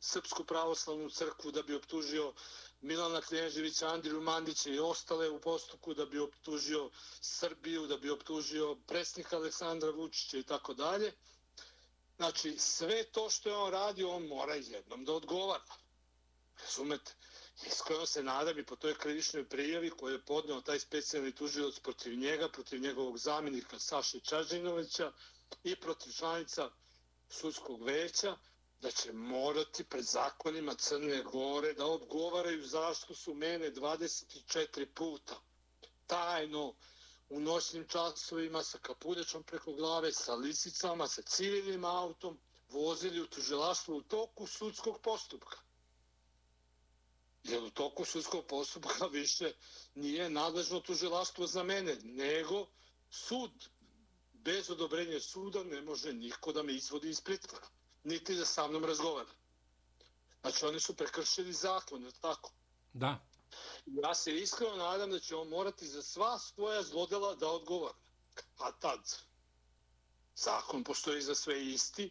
[0.00, 2.32] Srpsku pravoslavnu crkvu, da bi optužio
[2.80, 8.74] Milana Knježevića, Andriju Mandića i ostale u postupku, da bi optužio Srbiju, da bi optužio
[8.86, 11.12] presnika Aleksandra Vučića i tako dalje.
[12.16, 15.64] Znači, sve to što je on radio, on mora jednom da odgovara.
[16.60, 17.12] Razumete?
[17.66, 22.18] Iskreno se nadam i po toj krivičnoj prijavi koju je podneo taj specijalni tužilac protiv
[22.18, 25.12] njega, protiv njegovog zamjenika Saše Čažinovića
[25.64, 26.70] i protiv članica
[27.30, 28.36] sudskog veća,
[28.80, 35.40] da će morati pred zakonima Crne Gore da odgovaraju zašto su mene 24 puta
[36.06, 36.74] tajno
[37.28, 42.38] u noćnim časovima sa kapulječom preko glave, sa lisicama, sa civilnim autom,
[42.70, 45.63] vozili u tužilaštvo u toku sudskog postupka.
[47.44, 49.52] Jer u toku sudskog postupka više
[49.94, 52.66] nije nadležno tužilaštvo za mene, nego
[53.10, 53.50] sud.
[54.32, 57.66] Bez odobrenja suda ne može niko da me izvodi iz pritvora
[58.04, 59.30] niti da sa mnom razgovara.
[60.40, 62.52] Znači, oni su prekršili zakon, je tako?
[62.92, 63.26] Da.
[63.86, 67.94] Ja se iskreno nadam da će on morati za sva svoja zlodela da odgovara.
[68.58, 69.00] A tad,
[70.36, 72.10] zakon postoji za sve isti,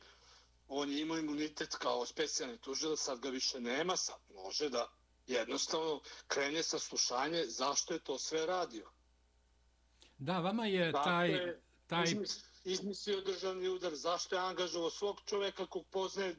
[0.67, 4.91] on je imao imunitet kao specijalni tužilac, sad ga više nema, sad može da
[5.27, 8.89] jednostavno krene sa slušanje zašto je to sve radio.
[10.17, 11.55] Da, vama je dakle, taj...
[11.87, 12.03] taj...
[12.03, 16.35] Izmisli, izmislio državni udar, zašto je angažovao svog čoveka kog poznaje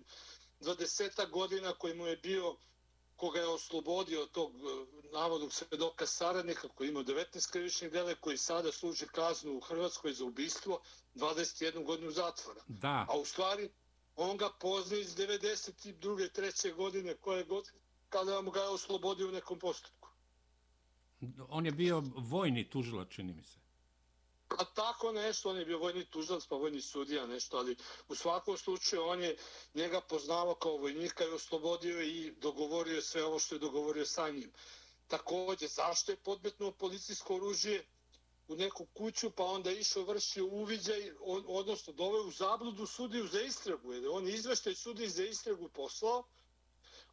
[0.60, 2.56] 20 godina koji mu je bio
[3.16, 4.60] koga je oslobodio od tog e,
[5.12, 10.24] navodnog svedoka saradnika koji ima 19 krivičnih dele koji sada služi kaznu u Hrvatskoj za
[10.24, 10.80] ubistvo
[11.14, 12.60] 21 godinu zatvora.
[12.68, 13.06] Da.
[13.08, 13.70] A u stvari
[14.16, 16.32] on ga poznaje iz 92.
[16.32, 17.70] treće godine koje god
[18.14, 20.08] kada vam ga je oslobodio u nekom postupku.
[21.48, 23.58] On je bio vojni tužilac, čini mi se.
[24.48, 27.76] Pa tako nešto, on je bio vojni tužilac, pa vojni sudija, nešto, ali
[28.08, 29.36] u svakom slučaju on je
[29.74, 34.52] njega poznavao kao vojnika i oslobodio i dogovorio sve ovo što je dogovorio sa njim.
[35.08, 37.84] Također, zašto je podmetnuo policijsko oružje
[38.48, 41.10] u neku kuću, pa onda išao vršio uviđaj,
[41.46, 46.24] odnosno doveo u zabludu sudiju za istragu, jer on izveštaj sudiji za istragu poslao,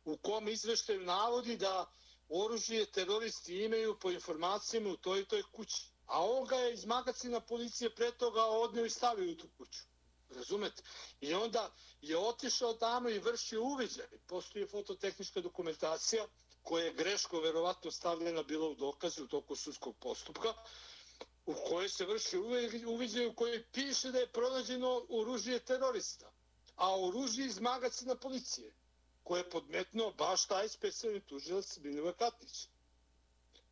[0.06, 1.91] u kom izveštaju navodi da
[2.30, 6.86] oružje teroristi imaju po informacijama u toj i toj kući a on ga je iz
[6.86, 9.80] magacina policije pre toga odnio i stavio u tu kuću.
[10.30, 10.84] Razumete?
[11.22, 11.72] I onda
[12.02, 14.06] je otišao tamo i vršio uviđaj.
[14.28, 16.26] Postoji fototehnička dokumentacija
[16.64, 20.54] koja je greško verovatno stavljena bila u dokazu u toku sudskog postupka
[21.45, 22.38] u kojoj se vrši
[22.88, 26.32] uviđaj u kojoj piše da je pronađeno oružje terorista.
[26.76, 28.74] A oružje iz magacina policije
[29.32, 32.67] koje je podmetno baš taj specijalni tužilac Biljeva Katnić.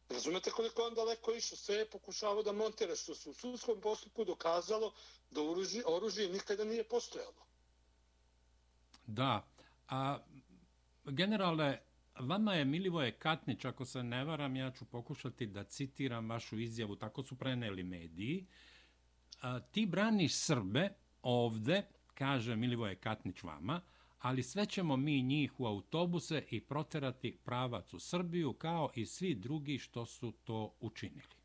[0.10, 4.26] Razumete koliko on daleko išao, sve je pokušavao da montira, što se u sudskom postupku
[4.26, 4.94] dokazalo
[5.32, 7.44] da oružje, oružje nikada nije postojalo.
[9.08, 9.48] Da,
[9.88, 10.20] a
[11.06, 11.78] generale,
[12.20, 16.96] vama je Milivoje Katnić, ako se ne varam, ja ću pokušati da citiram vašu izjavu,
[16.96, 18.46] tako su preneli mediji.
[19.42, 20.90] A, ti braniš Srbe
[21.22, 21.84] ovde,
[22.14, 23.82] kaže Milivoje Katnić vama,
[24.20, 29.36] ali sve ćemo mi njih u autobuse i proterati pravac u Srbiju kao i svi
[29.36, 31.36] drugi što su to učinili.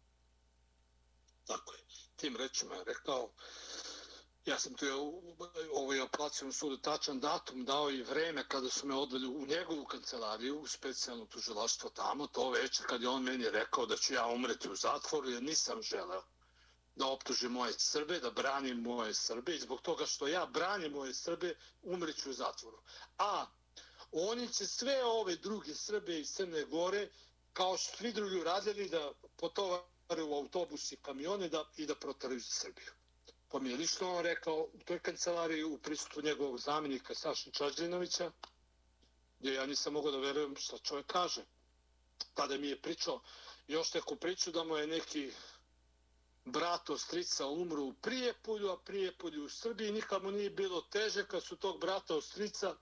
[1.47, 1.81] Tako je.
[2.17, 3.31] Tim rečima je rekao,
[4.47, 8.95] ja sam tu ovaj ovoj operacijom sudu tačan datum dao i vreme kada su me
[8.95, 13.87] odveli u njegovu kancelariju, u specijalno tužilaštvo tamo, to večer kad je on meni rekao
[13.87, 16.23] da ću ja umreti u zatvoru, jer nisam želeo
[16.97, 21.15] da optuži moje Srbe, da branim moje Srbe i zbog toga što ja branim moje
[21.15, 22.79] Srbe, umriću u zatvoru.
[23.19, 23.47] A
[24.13, 27.09] oni će sve ove druge Srbe iz Crne Gore,
[27.53, 32.41] kao što svi drugi uradili, da potovaraju u autobus i kamione da, i da protaraju
[32.41, 32.93] za Srbiju.
[33.49, 38.31] Pa mi je lično on rekao u toj kancelariji u prisutu njegovog zamjenika Saša Čađinovića,
[39.39, 41.45] gdje ja nisam mogao da verujem šta čovjek kaže.
[42.35, 43.21] Tada mi je pričao
[43.69, 45.33] još neku priču da mu je neki
[46.45, 51.57] brat Ostrica umru u Prijepolju, a Prijepolju u Srbiji nikamo nije bilo teže kad su
[51.57, 52.75] tog brata Ostrica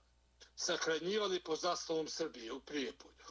[0.55, 3.25] sahranjivali po zastavom Srbije u Prijepolju.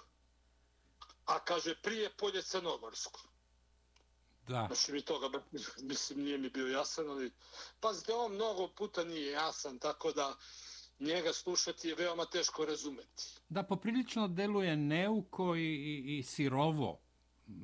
[1.24, 3.20] A kaže Prijepolje Crnomorsko.
[4.48, 4.66] Da.
[4.66, 5.42] Znači mi toga,
[5.82, 7.32] mislim, nije mi bio jasan, ali
[7.80, 10.36] pazite, on mnogo puta nije jasan, tako da
[11.00, 13.24] njega slušati je veoma teško razumeti.
[13.48, 17.00] Da, poprilično deluje neuko i, i, i sirovo.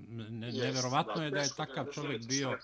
[0.08, 2.58] Ne, Yes, neverovatno da, je da je takav čovjek bio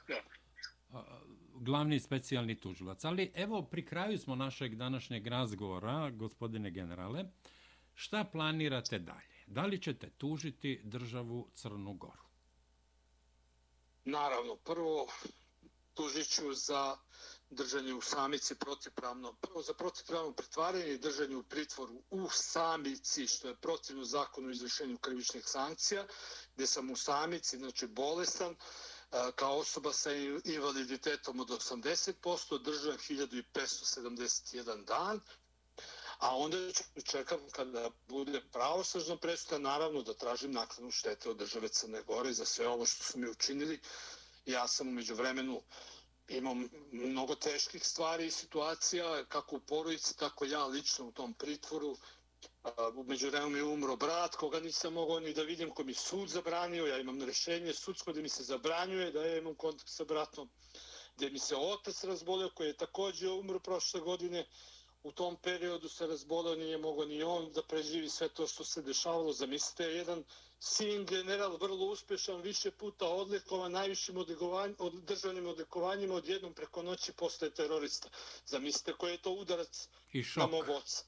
[1.55, 3.05] glavni specijalni tužilac.
[3.05, 7.25] Ali evo, pri kraju smo našeg današnjeg razgovora, gospodine generale,
[7.95, 9.35] šta planirate dalje?
[9.47, 12.25] Da li ćete tužiti državu Crnu Goru?
[14.05, 15.07] Naravno, prvo
[15.95, 16.97] tužit ću za
[17.51, 23.49] držanje u samici protivpravno, prvo za protivpravno pretvaranje i držanje u pritvoru u samici, što
[23.49, 26.07] je protivno zakonu o izvršenju krivičnih sankcija,
[26.55, 28.57] gdje sam u samici, znači bolestan,
[29.37, 30.11] kao osoba sa
[30.45, 35.21] invaliditetom od 80%, držan 1571 dan,
[36.19, 36.59] a onda
[37.05, 42.45] čekam kada bude pravosržno presuda, naravno da tražim naknadu štete od države Crne Gore za
[42.45, 43.81] sve ovo što su mi učinili.
[44.47, 45.63] Ja sam umeđu vremenu
[46.29, 51.97] imam mnogo teških stvari i situacija, kako u porodici, tako ja lično u tom pritvoru.
[52.63, 56.29] A, Umeđu vremenu je umro brat, koga nisam mogao ni da vidim, ko mi sud
[56.29, 56.87] zabranio.
[56.87, 60.51] Ja imam rešenje sudsko gdje mi se zabranjuje da ja imam kontakt sa bratom,
[61.17, 64.47] gdje mi se otac razbolio, koji je također umro prošle godine
[65.03, 68.83] u tom periodu se razbolio, nije mogao ni on da preživi sve to što se
[68.83, 69.33] dešavalo.
[69.33, 70.25] Zamislite, jedan
[70.65, 77.13] sin general, vrlo uspešan, više puta odlikovan, najvišim odlikovanj, od državnim odlikovanjima, odjednom preko noći
[77.13, 78.09] postaje terorista.
[78.47, 81.05] Zamislite koji je to udarac I na mog oca.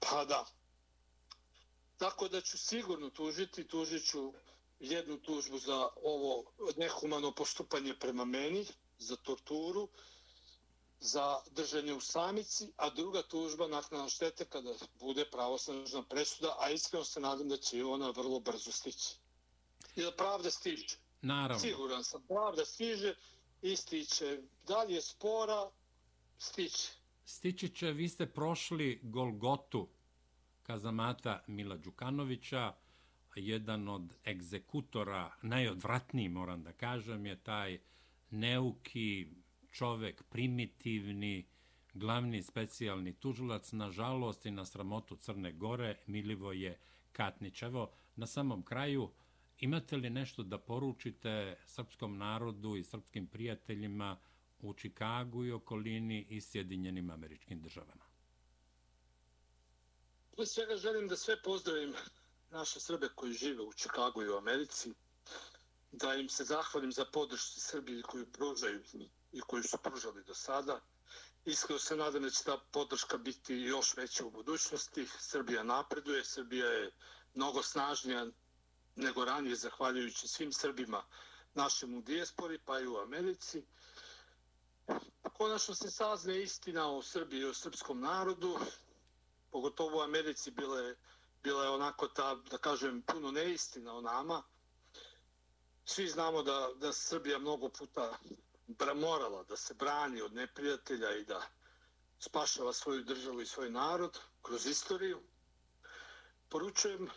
[0.00, 0.46] Pa da.
[1.98, 4.32] Tako da ću sigurno tužiti, tužit ću
[4.80, 6.44] jednu tužbu za ovo
[6.76, 8.66] nehumano postupanje prema meni,
[8.98, 9.88] za torturu,
[11.00, 17.04] za držanje u samici, a druga tužba naknadna štete kada bude pravosnažna presuda, a iskreno
[17.04, 19.14] se nadam da će ona vrlo brzo stići.
[19.96, 20.96] I da pravda stiže.
[21.22, 21.58] Naravno.
[21.58, 23.14] Siguran sam, pravda stiže
[23.62, 24.42] i stiće.
[24.66, 25.70] Da li je spora,
[26.38, 26.88] stiće.
[27.24, 29.88] Stičiće, vi ste prošli Golgotu
[30.62, 32.74] kazamata Mila Đukanovića,
[33.36, 37.78] jedan od egzekutora, najodvratniji moram da kažem, je taj
[38.30, 39.26] neuki
[39.78, 41.46] čovek, primitivni,
[41.94, 46.78] glavni specijalni tužilac, nažalost i na sramotu Crne Gore, Milivoje
[47.12, 47.62] Katnić.
[47.62, 49.10] Evo, na samom kraju,
[49.58, 54.16] imate li nešto da poručite srpskom narodu i srpskim prijateljima
[54.60, 58.04] u Čikagu i okolini i Sjedinjenim američkim državama?
[60.36, 61.94] Pre svega želim da sve pozdravim
[62.50, 64.92] naše Srbe koji žive u Čikagu i u Americi,
[65.92, 68.82] da im se zahvalim za podršku Srbiji koju pružaju
[69.32, 70.80] i koju su pružali do sada.
[71.44, 75.08] Iskreno se nadam da će ta podrška biti još veća u budućnosti.
[75.18, 76.90] Srbija napreduje, Srbija je
[77.34, 78.26] mnogo snažnija
[78.96, 81.04] nego ranije, zahvaljujući svim Srbima
[81.54, 83.64] našem u dijaspori, pa i u Americi.
[85.36, 88.58] Konačno se sazne istina o Srbiji i o srpskom narodu,
[89.50, 90.96] pogotovo u Americi bila je,
[91.42, 94.42] bila je onako ta, da kažem, puno neistina o nama.
[95.84, 98.18] Svi znamo da, da Srbija mnogo puta
[98.94, 101.42] morala da se brani od neprijatelja i da
[102.18, 105.20] spašava svoju državu i svoj narod kroz istoriju.
[106.48, 107.08] Poručujem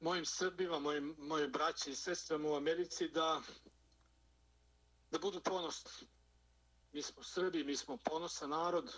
[0.00, 3.42] mojim Srbima, mojim, mojim braći i sestrama u Americi da,
[5.10, 6.06] da budu ponosni.
[6.92, 8.96] Mi smo Srbi, mi smo ponosan narod,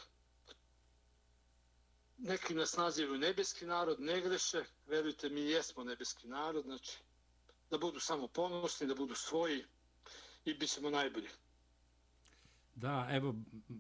[2.18, 6.98] neki nas nazivaju nebeski narod, ne greše, verujte mi jesmo nebeski narod, znači
[7.70, 9.64] da budu samo ponosni, da budu svoji
[10.44, 11.28] i bit ćemo najbolji.
[12.74, 13.35] Da, evo,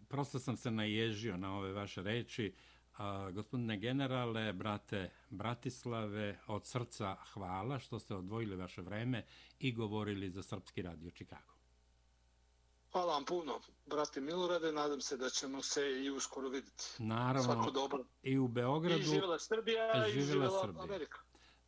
[0.08, 2.54] prosto sam se naježio na ove vaše reči.
[2.98, 9.24] A, gospodine generale, brate Bratislave, od srca hvala što ste odvojili vaše vreme
[9.58, 11.54] i govorili za Srpski radio Čikago.
[12.92, 16.84] Hvala vam puno, brate Milorade, nadam se da ćemo se i uskoro vidjeti.
[16.98, 18.04] Naravno, Svako dobro.
[18.22, 19.00] i u Beogradu.
[19.00, 20.82] I živjela Srbija i živjela živjela Srbija.
[20.82, 21.18] Amerika.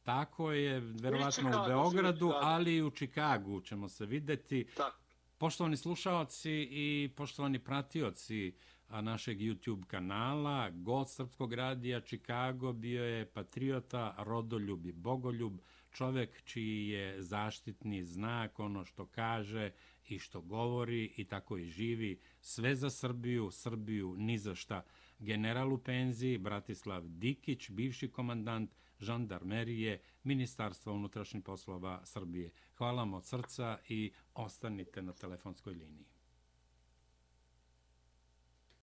[0.03, 4.67] Tako je, verovatno u, u Beogradu, ali i u Čikagu ćemo se videti.
[4.77, 5.01] Tak.
[5.39, 8.55] Poštovani slušaoci i poštovani pratioci
[8.89, 15.61] našeg YouTube kanala, god Srpskog radija Čikago bio je patriota, rodoljub i bogoljub,
[15.91, 19.71] čovek čiji je zaštitni znak ono što kaže
[20.09, 22.21] i što govori i tako i živi.
[22.41, 24.83] Sve za Srbiju, Srbiju ni za šta.
[25.19, 28.71] General u penziji, Bratislav Dikić, bivši komandant,
[29.01, 32.51] žandarmerije Ministarstva unutrašnjih poslova Srbije.
[32.77, 36.07] Hvala vam od srca i ostanite na telefonskoj liniji.